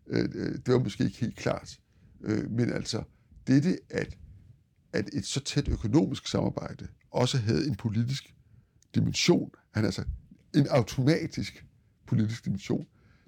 øh, 0.07 0.29
øh, 0.35 0.53
det 0.53 0.75
var 0.75 0.79
måske 0.79 1.05
ikke 1.05 1.19
helt 1.19 1.37
klart. 1.37 1.81
Øh, 2.21 2.51
men 2.51 2.73
altså, 2.73 3.03
dette, 3.47 3.79
at, 3.91 4.17
at 4.93 5.09
et 5.13 5.27
så 5.27 5.41
tæt 5.41 5.69
økonomisk 5.69 6.27
samarbejde 6.29 6.89
også 7.11 7.39
havde 7.39 7.67
en 7.67 7.75
politisk 7.75 8.35
dimension, 8.95 9.51
han 9.75 9.85
altså 9.85 10.05
en 10.55 10.67
automatisk 10.67 11.67
politisk 12.07 12.45
dimension. 12.45 12.87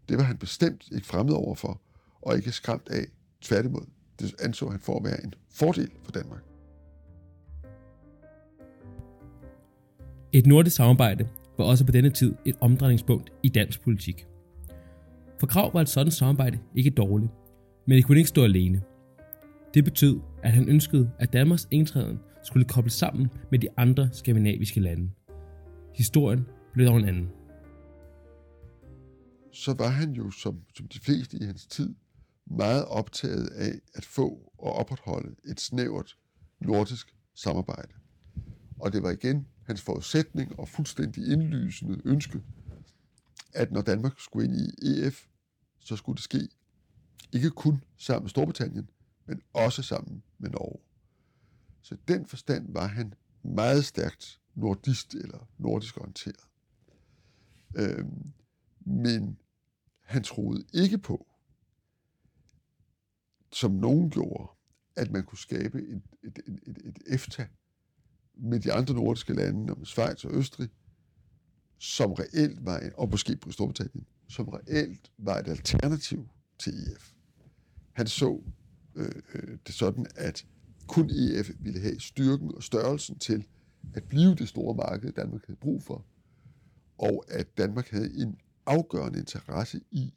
Det 0.08 0.16
var 0.16 0.22
han 0.22 0.36
bestemt 0.36 0.88
ikke 0.92 1.06
fremmed 1.06 1.34
overfor, 1.34 1.80
og 2.22 2.36
ikke 2.36 2.52
skræmt 2.52 2.88
af. 2.88 3.06
Tværtimod, 3.40 3.86
det 4.18 4.34
anså 4.40 4.68
han 4.68 4.80
for 4.80 4.98
at 4.98 5.04
være 5.04 5.24
en 5.24 5.34
fordel 5.50 5.90
for 6.02 6.12
Danmark. 6.12 6.40
Et 10.32 10.46
nordisk 10.46 10.76
samarbejde 10.76 11.28
var 11.58 11.64
også 11.64 11.86
på 11.86 11.92
denne 11.92 12.10
tid 12.10 12.34
et 12.44 12.56
omdrejningspunkt 12.60 13.32
i 13.42 13.48
dansk 13.48 13.80
politik. 13.80 14.26
For 15.40 15.46
Krav 15.46 15.74
var 15.74 15.80
et 15.80 15.88
sådan 15.88 16.12
samarbejde 16.12 16.58
ikke 16.74 16.90
dårligt, 16.90 17.32
men 17.86 17.96
det 17.96 18.04
kunne 18.04 18.18
ikke 18.18 18.28
stå 18.28 18.44
alene. 18.44 18.82
Det 19.74 19.84
betød, 19.84 20.20
at 20.42 20.52
han 20.52 20.68
ønskede, 20.68 21.10
at 21.18 21.32
Danmarks 21.32 21.68
indtræden 21.70 22.18
skulle 22.42 22.64
kobles 22.64 22.94
sammen 22.94 23.28
med 23.50 23.58
de 23.58 23.68
andre 23.76 24.08
skandinaviske 24.12 24.80
lande. 24.80 25.10
Historien 25.94 26.46
blev 26.72 26.86
dog 26.86 26.96
en 26.96 27.08
anden. 27.08 27.28
Så 29.52 29.74
var 29.78 29.88
han 29.88 30.12
jo, 30.12 30.30
som, 30.30 30.60
som 30.76 30.88
de 30.88 31.00
fleste 31.00 31.36
i 31.36 31.44
hans 31.44 31.66
tid, 31.66 31.94
meget 32.46 32.84
optaget 32.84 33.48
af 33.48 33.72
at 33.94 34.04
få 34.04 34.52
og 34.58 34.72
opretholde 34.72 35.34
et 35.50 35.60
snævert 35.60 36.16
nordisk 36.60 37.16
samarbejde. 37.34 37.92
Og 38.80 38.92
det 38.92 39.02
var 39.02 39.10
igen 39.10 39.46
hans 39.68 39.82
forudsætning 39.82 40.58
og 40.58 40.68
fuldstændig 40.68 41.32
indlysende 41.32 42.00
ønske, 42.04 42.42
at 43.54 43.72
når 43.72 43.82
Danmark 43.82 44.20
skulle 44.20 44.46
ind 44.46 44.56
i 44.56 45.06
EF, 45.06 45.26
så 45.80 45.96
skulle 45.96 46.16
det 46.16 46.24
ske 46.24 46.48
ikke 47.32 47.50
kun 47.50 47.84
sammen 47.96 48.24
med 48.24 48.30
Storbritannien, 48.30 48.90
men 49.26 49.42
også 49.52 49.82
sammen 49.82 50.22
med 50.38 50.50
Norge. 50.50 50.80
Så 51.82 51.94
i 51.94 51.98
den 52.08 52.26
forstand 52.26 52.72
var 52.72 52.86
han 52.86 53.14
meget 53.42 53.84
stærkt 53.84 54.40
nordist 54.54 55.14
eller 55.14 55.48
nordisk 55.58 55.96
orienteret. 55.96 56.48
Øhm, 57.76 58.32
men 58.80 59.38
han 60.00 60.22
troede 60.22 60.64
ikke 60.72 60.98
på, 60.98 61.26
som 63.52 63.70
nogen 63.70 64.10
gjorde, 64.10 64.50
at 64.96 65.10
man 65.10 65.24
kunne 65.24 65.38
skabe 65.38 65.78
et, 65.78 66.02
et, 66.22 66.38
et, 66.46 66.58
et, 66.66 66.78
et 66.84 66.98
EFTA 67.06 67.46
med 68.38 68.60
de 68.60 68.72
andre 68.72 68.94
nordiske 68.94 69.32
lande, 69.32 69.74
med 69.74 69.86
Schweiz 69.86 70.24
og 70.24 70.34
Østrig, 70.34 70.68
som 71.78 72.12
reelt 72.12 72.64
var, 72.64 72.78
en, 72.78 72.92
og 72.94 73.08
måske 73.10 73.36
på 73.36 73.52
Storbritannien, 73.52 74.06
som 74.28 74.48
reelt 74.48 75.10
var 75.18 75.38
et 75.38 75.48
alternativ 75.48 76.28
til 76.58 76.72
EF. 76.72 77.12
Han 77.92 78.06
så 78.06 78.42
øh, 78.94 79.12
øh, 79.34 79.58
det 79.66 79.74
sådan, 79.74 80.06
at 80.16 80.46
kun 80.86 81.10
EF 81.10 81.50
ville 81.60 81.80
have 81.80 82.00
styrken 82.00 82.54
og 82.54 82.62
størrelsen 82.62 83.18
til 83.18 83.46
at 83.94 84.04
blive 84.04 84.34
det 84.34 84.48
store 84.48 84.74
marked, 84.74 85.12
Danmark 85.12 85.46
havde 85.46 85.58
brug 85.60 85.82
for, 85.82 86.04
og 86.98 87.24
at 87.28 87.58
Danmark 87.58 87.90
havde 87.90 88.14
en 88.14 88.38
afgørende 88.66 89.18
interesse 89.18 89.80
i, 89.90 90.14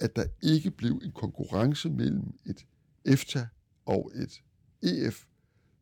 at 0.00 0.16
der 0.16 0.24
ikke 0.42 0.70
blev 0.70 1.00
en 1.04 1.12
konkurrence 1.12 1.90
mellem 1.90 2.38
et 2.46 2.66
EFTA 3.04 3.46
og 3.86 4.12
et 4.14 4.42
EF, 4.82 5.24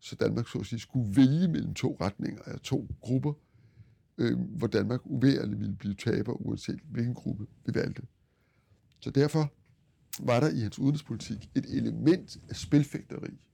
så 0.02 0.16
Danmark 0.16 0.48
så 0.48 0.58
at 0.58 0.66
sige 0.66 0.78
skulle 0.78 1.16
vælge 1.16 1.48
mellem 1.48 1.74
to 1.74 1.96
retninger 2.00 2.42
af 2.42 2.60
to 2.60 2.88
grupper, 3.00 3.32
øh, 4.18 4.38
hvor 4.38 4.66
Danmark 4.66 5.00
uværligt 5.04 5.60
ville 5.60 5.74
blive 5.74 5.94
taber, 5.94 6.32
uanset 6.32 6.80
hvilken 6.90 7.14
gruppe 7.14 7.46
vi 7.66 7.74
valgte. 7.74 8.02
Så 9.00 9.10
derfor 9.10 9.52
var 10.20 10.40
der 10.40 10.50
i 10.50 10.60
hans 10.60 10.78
udenrigspolitik 10.78 11.50
et 11.54 11.64
element 11.76 12.38
af 12.48 12.56
spilfægteri 12.56 13.46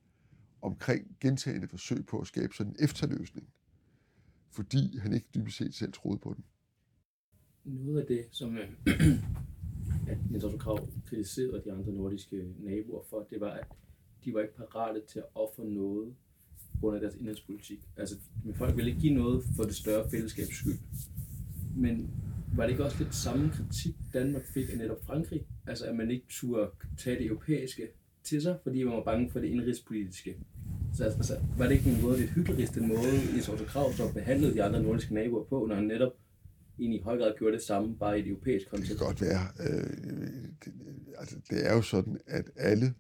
omkring 0.63 1.17
gentagende 1.21 1.69
forsøg 1.69 2.07
på 2.07 2.19
at 2.19 2.27
skabe 2.27 2.55
sådan 2.55 2.73
en 2.73 2.85
efterløsning, 2.85 3.49
fordi 4.51 4.99
han 4.99 5.13
ikke 5.13 5.29
dybest 5.35 5.57
set 5.57 5.75
selv 5.75 5.93
troede 5.93 6.19
på 6.19 6.35
den. 6.37 6.45
Noget 7.65 8.01
af 8.01 8.07
det, 8.07 8.27
som 8.31 8.59
øh, 8.59 8.69
at 10.11 10.19
Jens 10.33 10.45
Otto 10.45 10.59
Krav 10.59 10.89
kritiserede 11.07 11.63
de 11.65 11.73
andre 11.73 11.93
nordiske 11.93 12.55
naboer 12.59 13.05
for, 13.11 13.27
det 13.31 13.41
var, 13.41 13.51
at 13.51 13.67
de 14.25 14.35
var 14.35 14.41
ikke 14.41 14.57
parate 14.57 15.03
til 15.07 15.19
at 15.19 15.27
ofre 15.35 15.65
noget 15.65 16.15
på 16.81 16.87
grund 16.87 16.97
af 16.97 17.01
deres 17.01 17.15
indholdspolitik. 17.15 17.89
Altså, 17.97 18.17
men 18.45 18.55
folk 18.55 18.77
vil 18.77 18.87
ikke 18.87 19.01
give 19.01 19.15
noget 19.15 19.45
for 19.57 19.65
det 19.65 19.75
større 19.75 20.11
fællesskabs 20.11 20.57
skyld. 20.57 20.79
Men 21.77 22.11
var 22.57 22.63
det 22.63 22.71
ikke 22.71 22.85
også 22.85 22.97
lidt 22.99 23.15
samme 23.15 23.51
kritik, 23.51 23.95
Danmark 24.13 24.43
fik 24.55 24.73
af 24.73 24.79
netop 24.79 25.05
Frankrig? 25.05 25.47
Altså, 25.67 25.85
at 25.85 25.97
man 25.97 26.11
ikke 26.11 26.27
turde 26.29 26.71
tage 26.99 27.19
det 27.19 27.27
europæiske 27.27 27.89
til 28.25 28.43
sig, 28.43 28.59
fordi 28.63 28.83
man 28.83 28.95
var 28.95 29.05
bange 29.05 29.31
for 29.31 29.41
det 29.41 29.49
indrigspolitiske. 29.49 30.37
Så 30.95 31.05
altså, 31.05 31.39
var 31.59 31.67
det 31.67 31.75
ikke 31.75 31.91
en 31.91 32.03
måde, 32.03 32.19
lidt 32.19 32.31
hyggelig 32.31 32.75
den 32.75 32.89
måde, 32.89 33.39
i 33.39 33.41
Sorte 33.41 33.65
Krav 33.65 33.93
så 33.93 34.13
behandlede 34.15 34.55
de 34.55 34.63
andre 34.63 34.83
nordiske 34.83 35.15
naboer 35.15 35.45
på, 35.45 35.67
når 35.69 35.75
han 35.75 35.85
netop 35.85 36.13
egentlig 36.79 37.01
i 37.01 37.03
høj 37.03 37.19
grad 37.19 37.35
gjorde 37.39 37.55
det 37.55 37.63
samme, 37.63 37.97
bare 37.97 38.19
i 38.19 38.23
et 38.23 38.29
europæisk 38.29 38.71
kontekst? 38.71 38.91
Det 38.91 38.99
kan 38.99 39.07
godt 39.07 39.21
være. 39.21 39.49
Øh, 39.61 40.49
det, 40.65 40.73
altså, 41.19 41.37
det 41.51 41.67
er 41.67 41.75
jo 41.75 41.83
sådan, 41.83 42.19
at 42.27 42.51
alle 42.57 42.95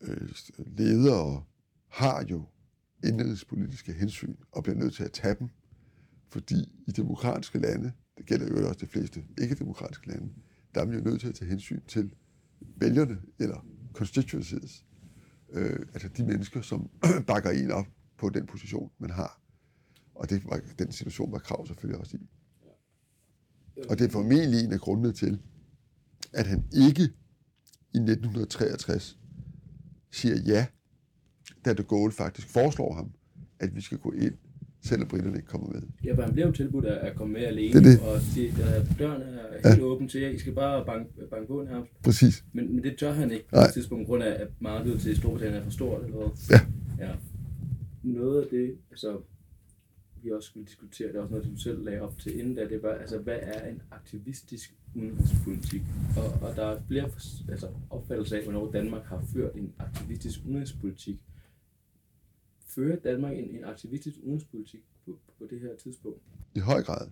øh, 0.00 0.28
ledere 0.78 1.44
har 1.88 2.26
jo 2.30 2.44
indrigspolitiske 3.04 3.92
hensyn 3.92 4.34
og 4.52 4.62
bliver 4.62 4.78
nødt 4.78 4.94
til 4.94 5.04
at 5.04 5.12
tage 5.12 5.36
dem, 5.38 5.48
fordi 6.28 6.82
i 6.86 6.90
demokratiske 6.90 7.58
lande, 7.58 7.92
det 8.18 8.26
gælder 8.26 8.48
jo 8.48 8.68
også 8.68 8.80
de 8.80 8.86
fleste 8.86 9.24
ikke-demokratiske 9.40 10.08
lande, 10.08 10.32
der 10.74 10.80
er 10.80 10.86
man 10.86 10.98
jo 10.98 11.04
nødt 11.04 11.20
til 11.20 11.28
at 11.28 11.34
tage 11.34 11.48
hensyn 11.48 11.80
til 11.88 12.14
vælgerne 12.76 13.18
eller 13.38 13.66
constituencies, 13.92 14.84
øh, 15.52 15.86
altså 15.94 16.08
de 16.08 16.24
mennesker, 16.24 16.60
som 16.60 16.90
bakker 17.26 17.50
en 17.50 17.70
op 17.70 17.86
på 18.18 18.28
den 18.28 18.46
position, 18.46 18.90
man 18.98 19.10
har. 19.10 19.40
Og 20.14 20.30
det 20.30 20.44
var, 20.44 20.60
den 20.78 20.92
situation 20.92 21.32
var 21.32 21.38
Krav 21.38 21.66
selvfølgelig 21.66 22.00
også 22.00 22.16
i. 22.16 22.28
Og 23.88 23.98
det 23.98 24.04
er 24.04 24.10
formentlig 24.10 24.64
en 24.64 24.72
af 24.72 24.80
grundene 24.80 25.12
til, 25.12 25.40
at 26.32 26.46
han 26.46 26.64
ikke 26.72 27.02
i 27.94 27.98
1963 27.98 29.18
siger 30.10 30.36
ja, 30.36 30.66
da 31.64 31.74
de 31.74 31.82
Gaulle 31.82 32.12
faktisk 32.12 32.48
foreslår 32.48 32.94
ham, 32.94 33.12
at 33.60 33.76
vi 33.76 33.80
skal 33.80 33.98
gå 33.98 34.12
ind, 34.12 34.34
selvom 34.82 35.08
britterne 35.08 35.36
ikke 35.36 35.48
kommer 35.48 35.68
med. 35.68 35.82
Ja, 36.04 36.14
for 36.14 36.22
han 36.22 36.32
blev 36.32 36.46
jo 36.46 36.52
tilbudt 36.52 36.84
at 36.84 37.16
komme 37.16 37.32
med 37.32 37.42
alene, 37.42 37.72
det 37.72 37.84
det. 37.84 38.00
og 38.00 38.20
de, 38.34 38.52
der, 38.56 38.84
døren 38.98 39.22
er 39.22 39.68
helt 39.68 39.82
ja. 39.82 39.84
åben 39.84 40.08
til 40.08 40.20
jer. 40.20 40.28
I 40.28 40.38
skal 40.38 40.52
bare 40.52 40.84
banke, 40.86 41.10
banke 41.30 41.46
på 41.46 41.62
nærmest. 41.62 41.92
Præcis. 42.02 42.44
Men, 42.52 42.74
men 42.74 42.84
det 42.84 42.98
tør 42.98 43.12
han 43.12 43.30
ikke 43.30 43.48
på 43.48 43.56
et 43.56 43.72
tidspunkt, 43.74 44.06
på 44.06 44.10
grund 44.10 44.22
af, 44.22 44.42
at 44.42 44.48
markedet 44.60 45.00
til 45.00 45.16
Storbritannien 45.16 45.60
er 45.60 45.64
for 45.64 45.70
stort. 45.70 46.04
Eller 46.04 46.16
hvad? 46.16 46.28
Ja. 46.50 46.60
ja. 47.06 47.12
Noget 48.02 48.42
af 48.42 48.48
det, 48.50 48.76
altså, 48.90 49.18
vi 50.22 50.30
også 50.30 50.48
skulle 50.48 50.66
diskutere, 50.66 51.08
det 51.08 51.16
er 51.16 51.20
også 51.20 51.34
noget, 51.34 51.46
du 51.46 51.56
selv 51.56 51.84
lagde 51.84 52.00
op 52.00 52.18
til 52.18 52.38
inden 52.38 52.54
da, 52.54 52.68
det 52.68 52.82
var, 52.82 52.92
altså, 52.92 53.18
hvad 53.18 53.38
er 53.42 53.68
en 53.68 53.82
aktivistisk 53.90 54.74
udenrigspolitik? 54.94 55.82
Og, 56.16 56.48
og 56.48 56.56
der 56.56 56.66
er 56.66 56.80
flere 56.88 57.10
altså, 57.48 57.68
opfattelser 57.90 58.36
af, 58.36 58.42
hvornår 58.42 58.72
Danmark 58.72 59.04
har 59.04 59.24
ført 59.34 59.54
en 59.54 59.72
aktivistisk 59.78 60.40
udenrigspolitik. 60.46 61.16
Fører 62.74 62.96
Danmark 62.96 63.38
en, 63.38 63.56
en 63.56 63.64
aktivistisk 63.64 64.16
udenrigspolitik 64.22 64.80
på, 65.04 65.18
på 65.38 65.46
det 65.50 65.60
her 65.60 65.76
tidspunkt? 65.76 66.22
I 66.54 66.58
høj 66.58 66.82
grad. 66.82 67.10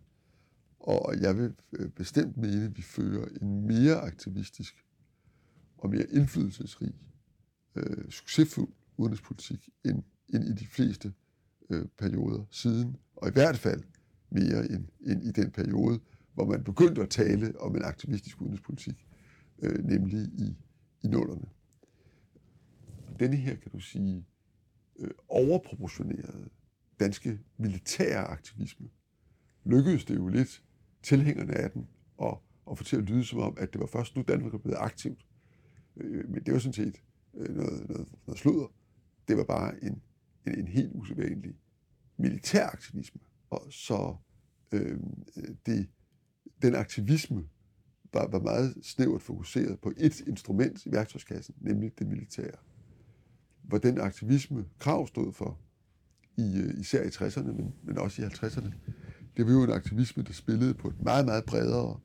Og 0.81 1.21
jeg 1.21 1.37
vil 1.37 1.55
øh, 1.73 1.91
bestemt 1.91 2.37
mene, 2.37 2.65
at 2.65 2.77
vi 2.77 2.83
fører 2.83 3.29
en 3.43 3.67
mere 3.67 3.95
aktivistisk 3.95 4.85
og 5.79 5.91
mere 5.91 6.07
indflydelsesrig, 6.11 6.95
øh, 7.77 8.11
succesfuld 8.11 8.69
udenrigspolitik 8.97 9.69
end, 9.85 10.03
end 10.29 10.45
i 10.45 10.53
de 10.53 10.67
fleste 10.67 11.13
øh, 11.71 11.87
perioder 11.99 12.45
siden, 12.51 12.97
og 13.17 13.29
i 13.29 13.33
hvert 13.33 13.57
fald 13.57 13.83
mere 14.31 14.71
end, 14.71 14.85
end 15.07 15.25
i 15.25 15.31
den 15.31 15.51
periode, 15.51 16.01
hvor 16.35 16.45
man 16.45 16.65
begyndte 16.65 17.03
at 17.03 17.11
tale 17.11 17.61
om 17.61 17.77
en 17.77 17.83
aktivistisk 17.85 18.41
udenrigspolitik, 18.41 19.07
øh, 19.63 19.85
nemlig 19.85 20.21
i, 20.21 20.57
i 21.03 21.09
nullerne. 21.09 21.47
Denne 23.19 23.37
her, 23.37 23.57
kan 23.57 23.71
du 23.73 23.81
sige, 23.81 24.27
øh, 25.01 25.11
overproportionerede 25.29 26.49
danske 27.01 27.41
militære 27.57 28.25
aktivisme, 28.25 28.89
lykkedes 29.65 30.05
det 30.05 30.17
jo 30.17 30.29
lidt 30.29 30.65
tilhængerne 31.03 31.55
af 31.55 31.71
den 31.71 31.89
at, 32.23 32.39
at 32.71 32.79
få 32.79 32.85
til 32.85 32.97
at 32.97 33.03
lyde 33.03 33.25
som 33.25 33.39
om, 33.39 33.57
at 33.61 33.73
det 33.73 33.81
var 33.81 33.87
først 33.87 34.17
nu 34.17 34.23
Danmark 34.29 34.55
er 34.55 34.59
blevet 34.59 34.79
aktivt. 34.79 35.27
Øh, 35.97 36.31
men 36.31 36.45
det 36.45 36.55
var 36.55 36.61
sådan 36.61 36.73
set 36.73 37.03
øh, 37.35 37.57
noget, 37.57 37.89
noget, 37.89 38.09
noget 38.27 38.39
sludder. 38.39 38.67
Det 39.29 39.37
var 39.37 39.45
bare 39.45 39.85
en, 39.85 40.03
en, 40.47 40.59
en 40.59 40.69
helt 40.69 40.91
usædvanlig 40.93 41.55
militær 42.17 42.67
aktivisme. 42.67 43.21
Og 43.51 43.67
så 43.71 44.17
øh, 44.73 45.01
det, 45.67 45.89
den 46.63 46.75
aktivisme 46.75 47.49
var, 48.13 48.29
var 48.29 48.41
meget 48.41 48.75
snævert 48.83 49.23
fokuseret 49.23 49.81
på 49.81 49.93
et 49.97 50.21
instrument 50.21 50.87
i 50.87 50.93
værktøjskassen, 50.93 51.55
nemlig 51.61 51.99
det 51.99 52.07
militære. 52.07 52.57
Hvor 53.71 53.79
den 53.79 54.01
aktivisme, 54.01 54.65
Krav 54.79 55.07
stod 55.07 55.33
for, 55.33 55.59
i, 56.37 56.59
øh, 56.59 56.81
især 56.81 57.03
i 57.03 57.09
60'erne, 57.09 57.53
men, 57.53 57.75
men 57.83 57.99
også 57.99 58.23
i 58.23 58.25
50'erne, 58.25 58.75
det 59.37 59.47
var 59.47 59.53
jo 59.53 59.65
en 59.65 59.71
aktivisme, 59.71 60.23
der 60.23 60.33
spillede 60.33 60.75
på 60.75 60.89
et 60.89 61.03
meget, 61.03 61.25
meget 61.25 61.45
bredere 61.45 62.01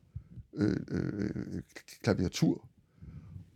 øh, 0.53 0.77
øh, 0.87 1.61
klaviatur, 2.03 2.69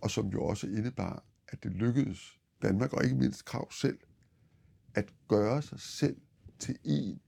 og 0.01 0.11
som 0.11 0.27
jo 0.27 0.43
også 0.43 0.67
indebar, 0.67 1.25
at 1.47 1.63
det 1.63 1.71
lykkedes 1.71 2.39
Danmark, 2.61 2.93
og 2.93 3.03
ikke 3.03 3.15
mindst 3.15 3.45
Krav 3.45 3.71
selv, 3.71 3.97
at 4.93 5.13
gøre 5.27 5.61
sig 5.61 5.79
selv 5.79 6.17
til 6.59 6.77
en, 6.83 7.19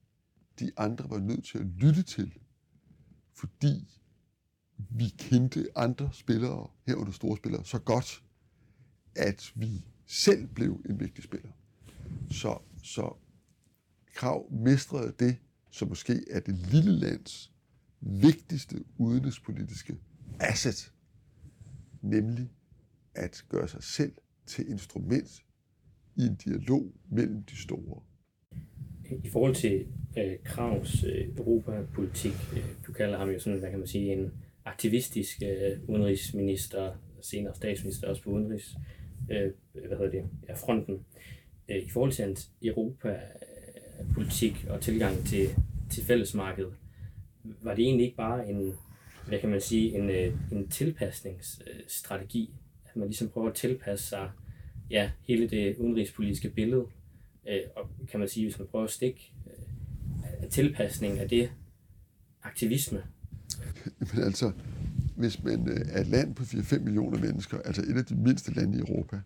de 0.59 0.71
andre 0.77 1.09
var 1.09 1.19
nødt 1.19 1.45
til 1.45 1.57
at 1.57 1.65
lytte 1.65 2.03
til, 2.03 2.33
fordi 3.33 4.01
vi 4.77 5.09
kendte 5.17 5.67
andre 5.75 6.09
spillere, 6.13 6.67
herunder 6.87 7.11
store 7.11 7.37
spillere, 7.37 7.65
så 7.65 7.79
godt, 7.79 8.23
at 9.15 9.51
vi 9.55 9.85
selv 10.11 10.47
blev 10.47 10.81
en 10.89 10.99
vigtig 10.99 11.23
spiller. 11.23 11.49
Så, 12.31 12.57
så 12.83 13.13
Krav 14.13 14.53
mestrede 14.53 15.13
det, 15.19 15.37
som 15.69 15.87
måske 15.87 16.13
er 16.31 16.39
det 16.39 16.55
lille 16.71 16.91
lands 16.91 17.51
vigtigste 18.01 18.75
udenrigspolitiske 18.97 19.97
asset, 20.39 20.93
nemlig 22.01 22.49
at 23.15 23.45
gøre 23.49 23.67
sig 23.67 23.83
selv 23.83 24.13
til 24.45 24.69
instrument 24.69 25.43
i 26.15 26.21
en 26.21 26.35
dialog 26.35 26.91
mellem 27.09 27.43
de 27.43 27.57
store. 27.57 28.01
I 29.23 29.29
forhold 29.29 29.55
til 29.55 29.85
øh, 30.17 30.33
Kravs 30.45 31.03
øh, 31.03 31.37
Europapolitik, 31.37 32.33
øh, 32.53 32.63
du 32.87 32.91
kalder 32.93 33.17
ham 33.17 33.29
jo 33.29 33.39
sådan, 33.39 33.59
hvad 33.59 33.69
kan 33.69 33.79
man 33.79 33.87
sige, 33.87 34.13
en 34.13 34.31
aktivistisk 34.65 35.41
øh, 35.43 35.89
udenrigsminister, 35.89 36.95
senere 37.21 37.55
statsminister 37.55 38.07
også 38.07 38.23
på 38.23 38.29
udenrigs, 38.29 38.75
øh, 38.75 39.00
Øh, 39.31 39.51
hvad 39.73 39.97
hedder 39.97 40.11
det, 40.11 40.25
ja, 40.47 40.53
fronten. 40.53 41.05
Øh, 41.69 41.77
I 41.77 41.89
forhold 41.89 42.11
til 42.11 42.25
hans 42.25 42.51
Europapolitik 42.61 44.65
og 44.69 44.81
tilgang 44.81 45.25
til, 45.25 45.49
til 45.89 46.03
fællesmarkedet, 46.03 46.73
var 47.43 47.75
det 47.75 47.85
egentlig 47.85 48.05
ikke 48.05 48.17
bare 48.17 48.49
en, 48.49 48.73
hvad 49.27 49.39
kan 49.39 49.49
man 49.49 49.61
sige, 49.61 49.97
en, 49.97 50.09
øh, 50.09 50.33
en 50.51 50.67
tilpasningsstrategi, 50.67 52.53
at 52.85 52.95
man 52.95 53.07
ligesom 53.07 53.29
prøver 53.29 53.49
at 53.49 53.55
tilpasse 53.55 54.09
sig 54.09 54.31
ja, 54.89 55.11
hele 55.27 55.49
det 55.49 55.77
udenrigspolitiske 55.77 56.49
billede, 56.49 56.85
øh, 57.49 57.61
og 57.75 57.89
kan 58.11 58.19
man 58.19 58.29
sige, 58.29 58.45
hvis 58.45 58.59
man 58.59 58.67
prøver 58.67 58.85
at 58.85 58.91
stikke 58.91 59.31
øh, 59.47 60.49
tilpasning 60.49 61.19
af 61.19 61.29
det 61.29 61.51
aktivisme. 62.43 63.03
Men 64.13 64.23
altså, 64.23 64.51
hvis 65.15 65.43
man 65.43 65.69
øh, 65.69 65.81
er 65.89 66.01
et 66.01 66.07
land 66.07 66.35
på 66.35 66.43
4-5 66.43 66.79
millioner 66.79 67.19
mennesker, 67.19 67.61
altså 67.61 67.81
et 67.81 67.97
af 67.97 68.05
de 68.05 68.15
mindste 68.15 68.53
lande 68.53 68.77
i 68.77 68.81
Europa, 68.81 69.21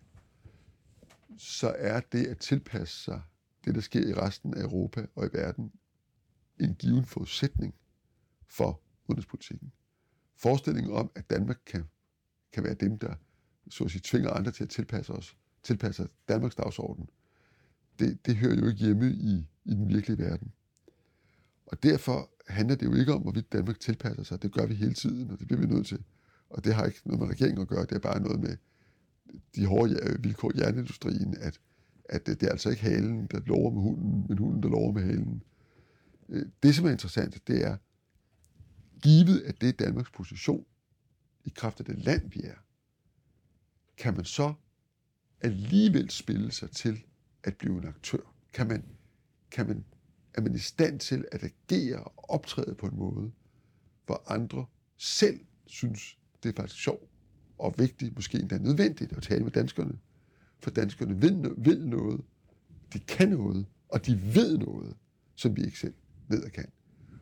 så 1.38 1.74
er 1.78 2.00
det 2.00 2.26
at 2.26 2.38
tilpasse 2.38 3.04
sig 3.04 3.22
det, 3.64 3.74
der 3.74 3.80
sker 3.80 4.08
i 4.08 4.14
resten 4.14 4.54
af 4.54 4.62
Europa 4.62 5.06
og 5.14 5.26
i 5.26 5.28
verden, 5.32 5.72
en 6.60 6.74
given 6.74 7.04
forudsætning 7.04 7.74
for 8.48 8.80
udenrigspolitikken. 9.08 9.72
Forestillingen 10.36 10.92
om, 10.92 11.10
at 11.14 11.30
Danmark 11.30 11.58
kan, 11.66 11.84
kan 12.52 12.64
være 12.64 12.74
dem, 12.74 12.98
der 12.98 13.14
så 13.70 13.84
at 13.84 13.90
sige, 13.90 14.02
tvinger 14.04 14.30
andre 14.30 14.50
til 14.50 14.64
at 14.64 14.70
tilpasse 14.70 15.12
os, 15.12 15.36
tilpasse 15.62 16.08
Danmarks 16.28 16.54
dagsorden, 16.54 17.08
det, 17.98 18.26
det 18.26 18.36
hører 18.36 18.56
jo 18.56 18.66
ikke 18.66 18.84
hjemme 18.84 19.10
i, 19.10 19.46
i 19.64 19.70
den 19.74 19.88
virkelige 19.88 20.18
verden. 20.18 20.52
Og 21.66 21.82
derfor 21.82 22.30
handler 22.48 22.76
det 22.76 22.86
jo 22.86 22.94
ikke 22.94 23.14
om, 23.14 23.22
hvorvidt 23.22 23.52
Danmark 23.52 23.80
tilpasser 23.80 24.22
sig. 24.22 24.42
Det 24.42 24.52
gør 24.52 24.66
vi 24.66 24.74
hele 24.74 24.94
tiden, 24.94 25.30
og 25.30 25.38
det 25.38 25.46
bliver 25.46 25.60
vi 25.60 25.66
nødt 25.66 25.86
til. 25.86 26.04
Og 26.50 26.64
det 26.64 26.74
har 26.74 26.84
ikke 26.84 27.00
noget 27.04 27.20
med 27.20 27.28
regeringen 27.28 27.62
at 27.62 27.68
gøre. 27.68 27.82
Det 27.82 27.92
er 27.92 27.98
bare 27.98 28.20
noget 28.20 28.40
med 28.40 28.56
de 29.54 29.66
hårde 29.66 30.16
vilkår 30.20 30.52
i 30.54 30.58
jernindustrien, 30.58 31.36
at, 31.40 31.60
at 32.04 32.26
det, 32.26 32.42
er 32.42 32.50
altså 32.50 32.70
ikke 32.70 32.82
halen, 32.82 33.26
der 33.26 33.40
lover 33.46 33.70
med 33.70 33.82
hunden, 33.82 34.26
men 34.28 34.38
hunden, 34.38 34.62
der 34.62 34.68
lover 34.68 34.92
med 34.92 35.02
halen. 35.02 35.42
Øh, 36.28 36.46
det, 36.62 36.74
som 36.74 36.86
er 36.86 36.90
interessant, 36.90 37.48
det 37.48 37.64
er, 37.64 37.76
givet 39.02 39.40
at 39.40 39.60
det 39.60 39.68
er 39.68 39.72
Danmarks 39.72 40.10
position, 40.10 40.64
i 41.44 41.52
kraft 41.56 41.80
af 41.80 41.86
det 41.86 41.98
land, 41.98 42.30
vi 42.30 42.40
er, 42.44 42.54
kan 43.96 44.14
man 44.14 44.24
så 44.24 44.54
alligevel 45.40 46.10
spille 46.10 46.52
sig 46.52 46.70
til 46.70 47.04
at 47.44 47.56
blive 47.56 47.78
en 47.78 47.86
aktør? 47.88 48.34
Kan 48.52 48.68
man, 48.68 48.84
kan 49.50 49.66
man, 49.66 49.84
er 50.36 50.40
man 50.40 50.54
i 50.54 50.58
stand 50.58 51.00
til 51.00 51.24
at 51.32 51.44
agere 51.44 52.04
og 52.04 52.30
optræde 52.30 52.74
på 52.74 52.86
en 52.86 52.96
måde, 52.96 53.32
hvor 54.06 54.32
andre 54.32 54.66
selv 54.96 55.40
synes, 55.66 56.18
det 56.42 56.48
er 56.48 56.52
faktisk 56.56 56.82
sjovt 56.82 57.10
og 57.58 57.74
vigtigt, 57.78 58.14
måske 58.14 58.38
endda 58.38 58.58
nødvendigt 58.58 59.12
at 59.12 59.22
tale 59.22 59.44
med 59.44 59.52
danskerne? 59.52 59.98
For 60.60 60.70
danskerne 60.70 61.20
vil, 61.20 61.54
vil 61.56 61.88
noget 61.88 62.20
de 62.92 62.98
kan 62.98 63.28
noget, 63.28 63.66
og 63.88 64.06
de 64.06 64.34
ved 64.34 64.58
noget, 64.58 64.96
som 65.34 65.56
vi 65.56 65.64
ikke 65.64 65.78
selv 65.78 65.94
ved 66.28 66.44
og 66.44 66.52
kan. 66.52 66.66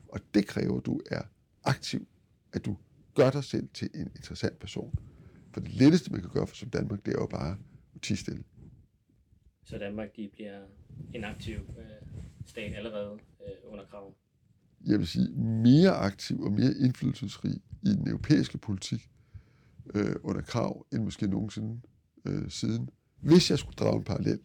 Og 0.08 0.20
det 0.34 0.46
kræver, 0.46 0.78
at 0.78 0.86
du 0.86 1.00
er 1.10 1.22
aktiv, 1.64 2.08
at 2.52 2.64
du 2.64 2.76
gør 3.14 3.30
dig 3.30 3.44
selv 3.44 3.68
til 3.74 3.90
en 3.94 4.10
interessant 4.16 4.58
person. 4.58 4.94
For 5.52 5.60
det 5.60 5.74
letteste, 5.74 6.12
man 6.12 6.20
kan 6.20 6.30
gøre 6.30 6.46
for 6.46 6.56
som 6.56 6.70
Danmark, 6.70 7.06
det 7.06 7.14
er 7.14 7.18
jo 7.18 7.26
bare 7.26 7.58
at 7.94 8.00
tige 8.02 8.16
stille. 8.16 8.44
Så 9.64 9.78
Danmark 9.78 10.16
de 10.16 10.30
bliver 10.32 10.60
en 11.14 11.24
aktiv 11.24 11.54
øh, 11.54 11.84
staten 12.46 12.74
allerede 12.74 13.18
øh, 13.40 13.72
under 13.72 13.84
krav? 13.84 14.14
Jeg 14.86 14.98
vil 14.98 15.06
sige, 15.06 15.28
mere 15.38 15.90
aktiv 15.90 16.40
og 16.40 16.52
mere 16.52 16.74
indflydelsesrig 16.80 17.54
i 17.82 17.88
den 17.88 18.08
europæiske 18.08 18.58
politik 18.58 19.10
øh, 19.94 20.16
under 20.22 20.42
krav, 20.42 20.86
end 20.92 21.02
måske 21.02 21.26
nogensinde 21.26 21.80
øh, 22.24 22.50
siden. 22.50 22.88
Hvis 23.20 23.50
jeg 23.50 23.58
skulle 23.58 23.76
drage 23.76 23.96
en 23.96 24.04
parallel 24.04 24.38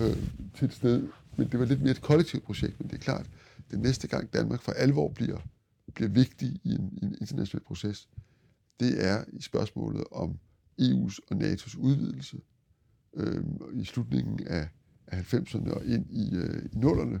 øh, 0.00 0.16
til 0.54 0.64
et 0.64 0.72
sted, 0.72 1.08
men 1.36 1.48
det 1.50 1.60
var 1.60 1.66
lidt 1.66 1.80
mere 1.80 1.90
et 1.90 2.00
kollektivt 2.00 2.44
projekt, 2.44 2.80
men 2.80 2.88
det 2.88 2.94
er 2.94 3.00
klart, 3.00 3.30
den 3.70 3.80
næste 3.80 4.08
gang 4.08 4.32
Danmark 4.32 4.62
for 4.62 4.72
alvor 4.72 5.08
bliver, 5.08 5.38
bliver 5.94 6.10
vigtig 6.10 6.48
i 6.64 6.74
en, 6.74 6.98
i 7.02 7.04
en 7.04 7.16
international 7.20 7.64
proces, 7.64 8.08
det 8.80 9.06
er 9.06 9.24
i 9.32 9.40
spørgsmålet 9.40 10.04
om 10.12 10.38
EU's 10.80 11.18
og 11.30 11.36
NATO's 11.36 11.78
udvidelse 11.78 12.40
øh, 13.14 13.44
i 13.72 13.84
slutningen 13.84 14.46
af, 14.46 14.68
af 15.08 15.34
90'erne 15.34 15.72
og 15.72 15.84
ind 15.84 16.06
i, 16.10 16.36
øh, 16.36 16.64
i 16.72 16.76
nullerne. 16.76 17.20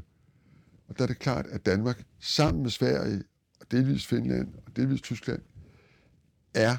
Og 0.88 0.98
der 0.98 1.02
er 1.02 1.08
det 1.08 1.18
klart, 1.18 1.46
at 1.46 1.66
Danmark 1.66 2.04
sammen 2.18 2.62
med 2.62 2.70
Sverige 2.70 3.22
og 3.60 3.70
delvis 3.70 4.06
Finland 4.06 4.54
og 4.66 4.76
delvis 4.76 5.00
Tyskland 5.00 5.42
er 6.54 6.76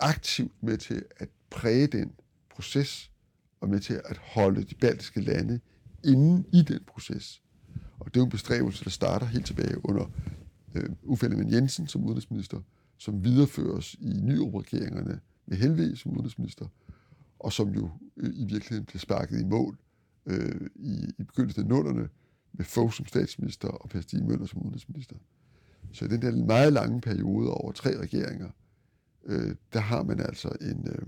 aktivt 0.00 0.62
med 0.62 0.78
til 0.78 1.02
at 1.16 1.28
præge 1.50 1.86
den 1.86 2.12
proces 2.50 3.10
og 3.60 3.68
med 3.68 3.80
til 3.80 4.00
at 4.04 4.16
holde 4.16 4.64
de 4.64 4.74
baltiske 4.74 5.20
lande 5.20 5.60
inde 6.04 6.44
i 6.52 6.62
den 6.62 6.80
proces. 6.86 7.42
Og 7.98 8.06
det 8.06 8.16
er 8.16 8.20
jo 8.20 8.24
en 8.24 8.30
bestræbelse, 8.30 8.84
der 8.84 8.90
starter 8.90 9.26
helt 9.26 9.46
tilbage 9.46 9.84
under 9.84 10.06
øh, 10.74 10.88
Uffe 11.02 11.26
Ellemann 11.26 11.52
Jensen 11.52 11.86
som 11.86 12.04
udenrigsminister, 12.04 12.60
som 12.98 13.24
videreføres 13.24 13.94
i 13.94 14.12
nyopregeringerne 14.22 15.20
med 15.46 15.56
Helve 15.56 15.96
som 15.96 16.12
udenrigsminister, 16.12 16.66
og 17.38 17.52
som 17.52 17.68
jo 17.68 17.90
øh, 18.16 18.30
i 18.34 18.44
virkeligheden 18.44 18.84
bliver 18.84 19.00
sparket 19.00 19.40
i 19.40 19.44
mål 19.44 19.78
øh, 20.26 20.70
i, 20.74 21.04
i 21.18 21.22
begyndelsen 21.22 21.62
af 21.62 21.68
nullerne 21.68 22.08
med 22.52 22.64
Fogh 22.64 22.92
som 22.92 23.06
statsminister 23.06 23.68
og 23.68 23.88
Per 23.88 24.00
Stig 24.00 24.24
Møller 24.24 24.46
som 24.46 24.62
udenrigsminister. 24.62 25.16
Så 25.92 26.04
i 26.04 26.08
den 26.08 26.22
der 26.22 26.44
meget 26.44 26.72
lange 26.72 27.00
periode 27.00 27.50
over 27.50 27.72
tre 27.72 28.00
regeringer, 28.00 28.50
øh, 29.24 29.54
der 29.72 29.80
har 29.80 30.02
man 30.02 30.20
altså 30.20 30.48
en, 30.60 30.88
øh, 30.88 31.06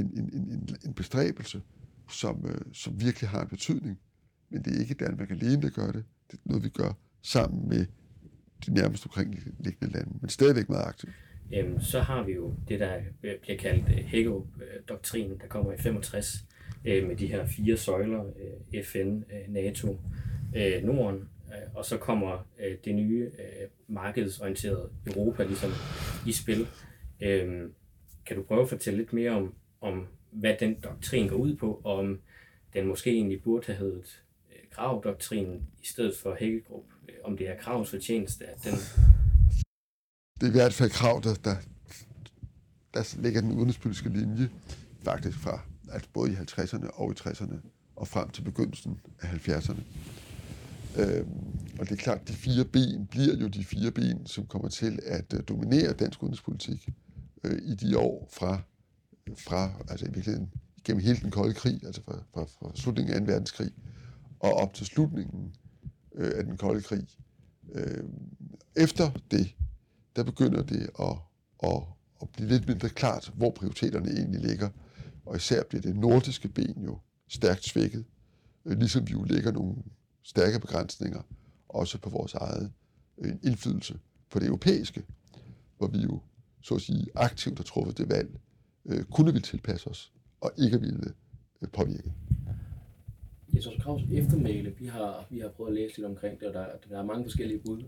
en, 0.00 0.18
en, 0.18 0.30
en, 0.34 0.68
en 0.86 0.94
bestræbelse, 0.94 1.62
som, 2.10 2.46
øh, 2.46 2.60
som 2.72 3.00
virkelig 3.00 3.28
har 3.28 3.42
en 3.42 3.48
betydning. 3.48 3.98
Men 4.50 4.62
det 4.62 4.76
er 4.76 4.80
ikke 4.80 4.94
Danmark 4.94 5.30
alene, 5.30 5.62
der 5.62 5.70
gør 5.70 5.92
det. 5.92 6.04
Det 6.30 6.36
er 6.36 6.42
noget, 6.44 6.64
vi 6.64 6.68
gør 6.68 6.92
sammen 7.22 7.68
med 7.68 7.86
de 8.66 8.74
nærmest 8.74 9.06
omkringliggende 9.06 9.92
lande, 9.92 10.18
men 10.20 10.28
stadigvæk 10.28 10.68
meget 10.68 10.86
aktivt. 10.86 11.12
Jamen, 11.50 11.80
så 11.80 12.00
har 12.00 12.22
vi 12.22 12.32
jo 12.32 12.54
det, 12.68 12.80
der 12.80 13.00
bliver 13.20 13.58
kaldt 13.58 13.88
øh, 13.88 14.04
Hækkerup-doktrinen, 14.04 15.38
der 15.38 15.46
kommer 15.46 15.72
i 15.72 15.78
65, 15.78 16.44
øh, 16.84 17.08
med 17.08 17.16
de 17.16 17.26
her 17.26 17.46
fire 17.46 17.76
søjler, 17.76 18.24
øh, 18.24 18.84
FN, 18.84 19.08
øh, 19.08 19.48
NATO, 19.48 19.98
øh, 20.56 20.84
Norden, 20.84 21.28
øh, 21.48 21.74
og 21.74 21.84
så 21.84 21.96
kommer 21.96 22.48
øh, 22.60 22.76
det 22.84 22.94
nye 22.94 23.30
øh, 23.38 23.68
markedsorienterede 23.88 24.90
Europa 25.06 25.44
ligesom 25.44 25.70
i 26.26 26.32
spil. 26.32 26.66
Øh, 27.20 27.70
kan 28.26 28.36
du 28.36 28.42
prøve 28.42 28.62
at 28.62 28.68
fortælle 28.68 28.98
lidt 28.98 29.12
mere 29.12 29.30
om, 29.30 29.54
om 29.80 30.06
hvad 30.30 30.54
den 30.60 30.74
doktrin 30.84 31.28
går 31.28 31.36
ud 31.36 31.56
på, 31.56 31.80
og 31.84 31.98
om 31.98 32.20
den 32.74 32.86
måske 32.86 33.10
egentlig 33.10 33.42
burde 33.42 33.66
have 33.66 33.78
heddet 33.78 34.22
øh, 34.50 34.70
Krav-doktrinen 34.70 35.68
i 35.82 35.86
stedet 35.86 36.16
for 36.16 36.36
Hækkegrupп, 36.40 36.86
øh, 37.08 37.14
om 37.24 37.36
det 37.36 37.48
er 37.48 37.56
Kravs 37.56 37.90
fortjeneste, 37.90 38.44
at 38.44 38.64
den... 38.64 38.72
Det 40.40 40.46
er 40.46 40.50
i 40.50 40.58
hvert 40.58 40.72
fald 40.72 40.90
Krav, 40.90 41.20
der, 41.24 41.34
der, 41.44 41.56
der 42.94 43.16
ligger 43.22 43.40
den 43.40 43.52
udenrigspolitiske 43.52 44.08
linje 44.08 44.50
faktisk 45.04 45.38
fra 45.38 45.71
altså 45.92 46.08
både 46.12 46.32
i 46.32 46.34
50'erne 46.34 46.90
og 46.94 47.12
i 47.12 47.14
60'erne 47.14 47.56
og 47.96 48.08
frem 48.08 48.30
til 48.30 48.42
begyndelsen 48.42 49.00
af 49.20 49.48
70'erne. 49.48 49.80
Øhm, 50.98 51.28
og 51.78 51.88
det 51.88 51.92
er 51.92 51.96
klart, 51.96 52.20
at 52.20 52.28
de 52.28 52.32
fire 52.32 52.64
ben 52.64 53.06
bliver 53.06 53.36
jo 53.36 53.48
de 53.48 53.64
fire 53.64 53.90
ben, 53.90 54.26
som 54.26 54.46
kommer 54.46 54.68
til 54.68 54.98
at 55.06 55.34
øh, 55.34 55.40
dominere 55.48 55.92
dansk 55.92 56.22
udenrigspolitik 56.22 56.88
øh, 57.44 57.58
i 57.62 57.74
de 57.74 57.98
år 57.98 58.28
fra, 58.32 58.60
fra 59.38 59.72
altså 59.88 60.06
i 60.06 60.08
virkeligheden 60.08 60.50
gennem 60.84 61.02
hele 61.02 61.20
den 61.20 61.30
kolde 61.30 61.54
krig, 61.54 61.84
altså 61.84 62.02
fra, 62.02 62.22
fra, 62.34 62.44
fra 62.44 62.70
slutningen 62.74 63.14
af 63.14 63.20
2. 63.20 63.26
verdenskrig 63.26 63.70
og 64.40 64.52
op 64.52 64.74
til 64.74 64.86
slutningen 64.86 65.54
øh, 66.14 66.32
af 66.36 66.44
den 66.44 66.56
kolde 66.56 66.82
krig. 66.82 67.06
Øh, 67.72 68.04
efter 68.76 69.10
det, 69.30 69.54
der 70.16 70.22
begynder 70.24 70.62
det 70.62 70.90
at, 71.00 71.16
at, 71.62 71.82
at 72.22 72.28
blive 72.28 72.48
lidt 72.48 72.68
mindre 72.68 72.88
klart, 72.88 73.32
hvor 73.34 73.50
prioriteterne 73.50 74.10
egentlig 74.10 74.40
ligger. 74.40 74.68
Og 75.24 75.36
især 75.36 75.62
bliver 75.62 75.82
det 75.82 75.96
nordiske 75.96 76.48
ben 76.48 76.82
jo 76.84 76.98
stærkt 77.28 77.64
svækket, 77.64 78.04
øh, 78.64 78.78
ligesom 78.78 79.06
vi 79.08 79.12
jo 79.12 79.22
lægger 79.22 79.52
nogle 79.52 79.74
stærke 80.22 80.60
begrænsninger, 80.60 81.22
også 81.68 81.98
på 81.98 82.10
vores 82.10 82.34
eget 82.34 82.72
øh, 83.18 83.34
indflydelse 83.42 83.98
på 84.30 84.38
det 84.38 84.46
europæiske, 84.46 85.02
hvor 85.78 85.86
vi 85.86 85.98
jo, 85.98 86.20
så 86.60 86.74
at 86.74 86.80
sige, 86.80 87.06
aktivt 87.14 87.58
har 87.58 87.64
truffet 87.64 87.98
det 87.98 88.08
valg, 88.08 88.30
øh, 88.86 89.04
kunne 89.04 89.32
vi 89.32 89.40
tilpasse 89.40 89.90
os, 89.90 90.12
og 90.40 90.52
ikke 90.58 90.80
ville 90.80 91.12
påvirke. 91.72 92.12
Jesus 93.54 93.74
Kravs 93.80 94.02
eftermæle, 94.12 94.74
vi 94.78 94.86
har, 94.86 95.26
vi 95.30 95.38
har 95.38 95.48
prøvet 95.48 95.70
at 95.70 95.74
læse 95.74 95.96
lidt 95.96 96.06
omkring 96.06 96.40
det, 96.40 96.48
og 96.48 96.54
der, 96.54 96.66
der 96.90 96.98
er 96.98 97.04
mange 97.04 97.24
forskellige 97.24 97.58
bud 97.58 97.82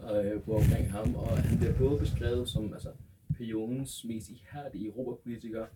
på 0.44 0.56
omkring 0.56 0.92
ham, 0.92 1.14
og 1.14 1.38
han 1.38 1.58
bliver 1.58 1.78
både 1.78 1.98
beskrevet 1.98 2.48
som 2.48 2.72
altså, 2.72 2.88
periodens 3.36 4.04
mest 4.04 4.30
ihærdige 4.30 4.86
europapolitiker, 4.86 5.66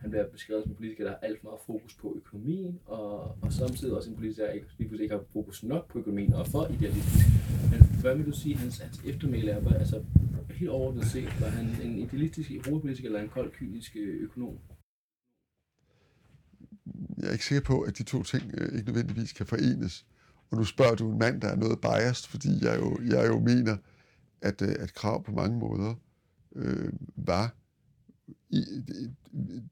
han 0.00 0.10
bliver 0.10 0.28
beskrevet 0.28 0.62
som 0.62 0.72
en 0.72 0.76
politiker, 0.76 1.04
der 1.04 1.10
har 1.10 1.18
alt 1.18 1.40
for 1.40 1.48
meget 1.48 1.60
fokus 1.66 1.94
på 1.94 2.14
økonomien, 2.16 2.80
og, 2.86 3.36
og 3.42 3.52
samtidig 3.52 3.94
også 3.94 4.10
en 4.10 4.16
politiker, 4.16 4.46
der 4.46 4.52
ikke, 4.52 5.02
ikke 5.02 5.14
har 5.14 5.24
fokus 5.32 5.62
nok 5.62 5.92
på 5.92 5.98
økonomien 5.98 6.32
og 6.32 6.46
for 6.46 6.66
idealistisk. 6.66 7.26
Men 7.70 8.00
hvad 8.00 8.14
vil 8.16 8.26
du 8.26 8.32
sige, 8.32 8.56
hans, 8.56 8.78
hans 8.78 9.00
eftermæle 9.04 9.50
er? 9.50 9.74
Altså, 9.74 10.04
helt 10.50 10.70
overordnet 10.70 11.06
set, 11.06 11.40
var 11.40 11.48
han 11.48 11.66
en 11.82 11.98
idealistisk 11.98 12.50
europapolitiker 12.50 13.08
eller 13.08 13.20
en 13.20 13.28
kold, 13.28 13.52
kynisk 13.52 13.96
øh, 13.96 14.22
økonom? 14.22 14.58
Jeg 17.18 17.28
er 17.28 17.32
ikke 17.32 17.44
sikker 17.44 17.64
på, 17.64 17.80
at 17.80 17.98
de 17.98 18.02
to 18.02 18.22
ting 18.22 18.42
øh, 18.54 18.78
ikke 18.78 18.92
nødvendigvis 18.92 19.32
kan 19.32 19.46
forenes. 19.46 20.06
Og 20.50 20.56
nu 20.56 20.64
spørger 20.64 20.94
du 20.94 21.12
en 21.12 21.18
mand, 21.18 21.40
der 21.40 21.48
er 21.48 21.56
noget 21.56 21.80
biased, 21.80 22.28
fordi 22.28 22.48
jeg 22.62 22.78
jo, 22.80 22.98
jeg 23.10 23.28
jo 23.28 23.38
mener, 23.38 23.76
at, 24.42 24.62
øh, 24.62 24.74
at 24.78 24.94
krav 24.94 25.24
på 25.24 25.32
mange 25.32 25.58
måder 25.58 25.94
øh, 26.56 26.92
var 27.16 27.54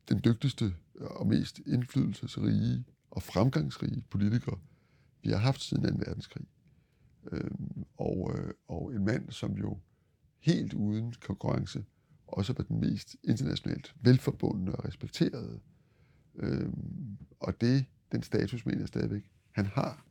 den 0.09 0.21
dygtigste 0.25 0.75
og 1.01 1.27
mest 1.27 1.61
indflydelsesrige 1.67 2.85
og 3.11 3.23
fremgangsrige 3.23 4.05
politiker, 4.11 4.61
vi 5.23 5.31
har 5.31 5.39
haft 5.39 5.63
siden 5.63 5.99
2. 5.99 6.05
verdenskrig. 6.07 6.47
Øhm, 7.33 7.85
og, 7.97 8.35
og 8.69 8.95
en 8.95 9.05
mand, 9.05 9.31
som 9.31 9.57
jo 9.57 9.79
helt 10.41 10.75
uden 10.75 11.15
konkurrence 11.21 11.85
også 12.27 12.53
var 12.53 12.65
den 12.65 12.81
mest 12.81 13.17
internationalt 13.25 13.95
velforbundne 14.01 14.77
og 14.77 14.85
respekterede. 14.85 15.61
Øhm, 16.35 17.19
og 17.41 17.61
det, 17.61 17.85
den 18.13 18.23
status 18.23 18.67
mener 18.67 18.79
jeg 18.79 18.89
stadigvæk, 18.89 19.31
han 19.51 19.67
har. 19.67 20.07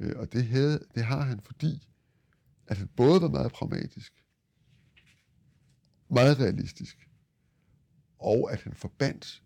Øh, 0.00 0.12
og 0.16 0.32
det, 0.32 0.44
havde, 0.46 0.84
det 0.94 1.04
har 1.04 1.22
han, 1.22 1.40
fordi 1.40 1.88
at 2.66 2.78
han 2.78 2.88
både 2.96 3.22
var 3.22 3.28
meget 3.28 3.52
pragmatisk, 3.52 4.24
meget 6.08 6.38
realistisk, 6.38 7.08
og 8.22 8.52
at 8.52 8.62
han 8.62 8.74
forbandt 8.74 9.42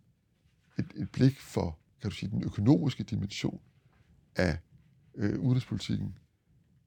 et, 0.78 0.92
et 0.96 1.10
blik 1.10 1.40
for, 1.40 1.78
kan 2.00 2.10
du 2.10 2.16
sige, 2.16 2.30
den 2.30 2.44
økonomiske 2.44 3.04
dimension 3.04 3.60
af 4.36 4.58
øh, 5.14 5.40
udenrigspolitikken 5.40 6.18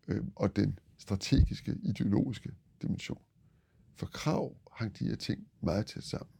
øh, 0.07 0.23
og 0.35 0.55
den 0.55 0.79
strategiske, 0.97 1.75
ideologiske 1.83 2.51
dimension. 2.81 3.21
For 3.95 4.05
Krav 4.05 4.55
hang 4.71 4.99
de 4.99 5.07
her 5.07 5.15
ting 5.15 5.47
meget 5.61 5.85
tæt 5.85 6.03
sammen. 6.03 6.31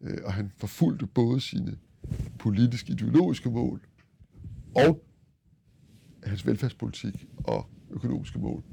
Øh, 0.00 0.18
og 0.24 0.32
han 0.32 0.50
forfulgte 0.50 1.06
både 1.06 1.40
sine 1.40 1.78
politiske, 2.38 2.92
ideologiske 2.92 3.50
mål 3.50 3.88
og 4.76 5.04
hans 6.22 6.46
velfærdspolitik 6.46 7.26
og 7.36 7.70
økonomiske 7.90 8.38
mål 8.38 8.64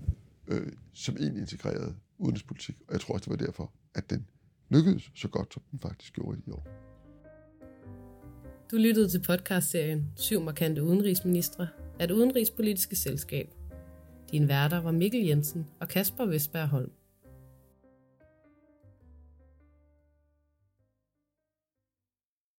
øh, 0.47 0.71
som 0.93 1.17
en 1.19 1.37
integreret 1.37 1.95
udenrigspolitik. 2.17 2.75
Og 2.87 2.93
jeg 2.93 3.01
tror 3.01 3.13
også, 3.13 3.29
det 3.29 3.39
var 3.39 3.45
derfor, 3.45 3.73
at 3.95 4.09
den 4.09 4.27
lykkedes 4.71 5.11
så 5.15 5.27
godt, 5.27 5.53
som 5.53 5.61
den 5.71 5.79
faktisk 5.79 6.13
gjorde 6.13 6.41
i 6.47 6.51
år. 6.51 6.67
Du 8.71 8.75
lyttede 8.75 9.09
til 9.09 9.21
podcastserien 9.21 10.07
Syv 10.15 10.41
markante 10.41 10.83
udenrigsministre 10.83 11.67
af 11.99 12.07
det 12.07 12.15
udenrigspolitiske 12.15 12.95
selskab. 12.95 13.53
Din 14.31 14.47
værter 14.47 14.81
var 14.81 14.91
Mikkel 14.91 15.25
Jensen 15.25 15.67
og 15.79 15.87
Kasper 15.87 16.25
Vestberg 16.25 16.67
Holm. 16.67 16.91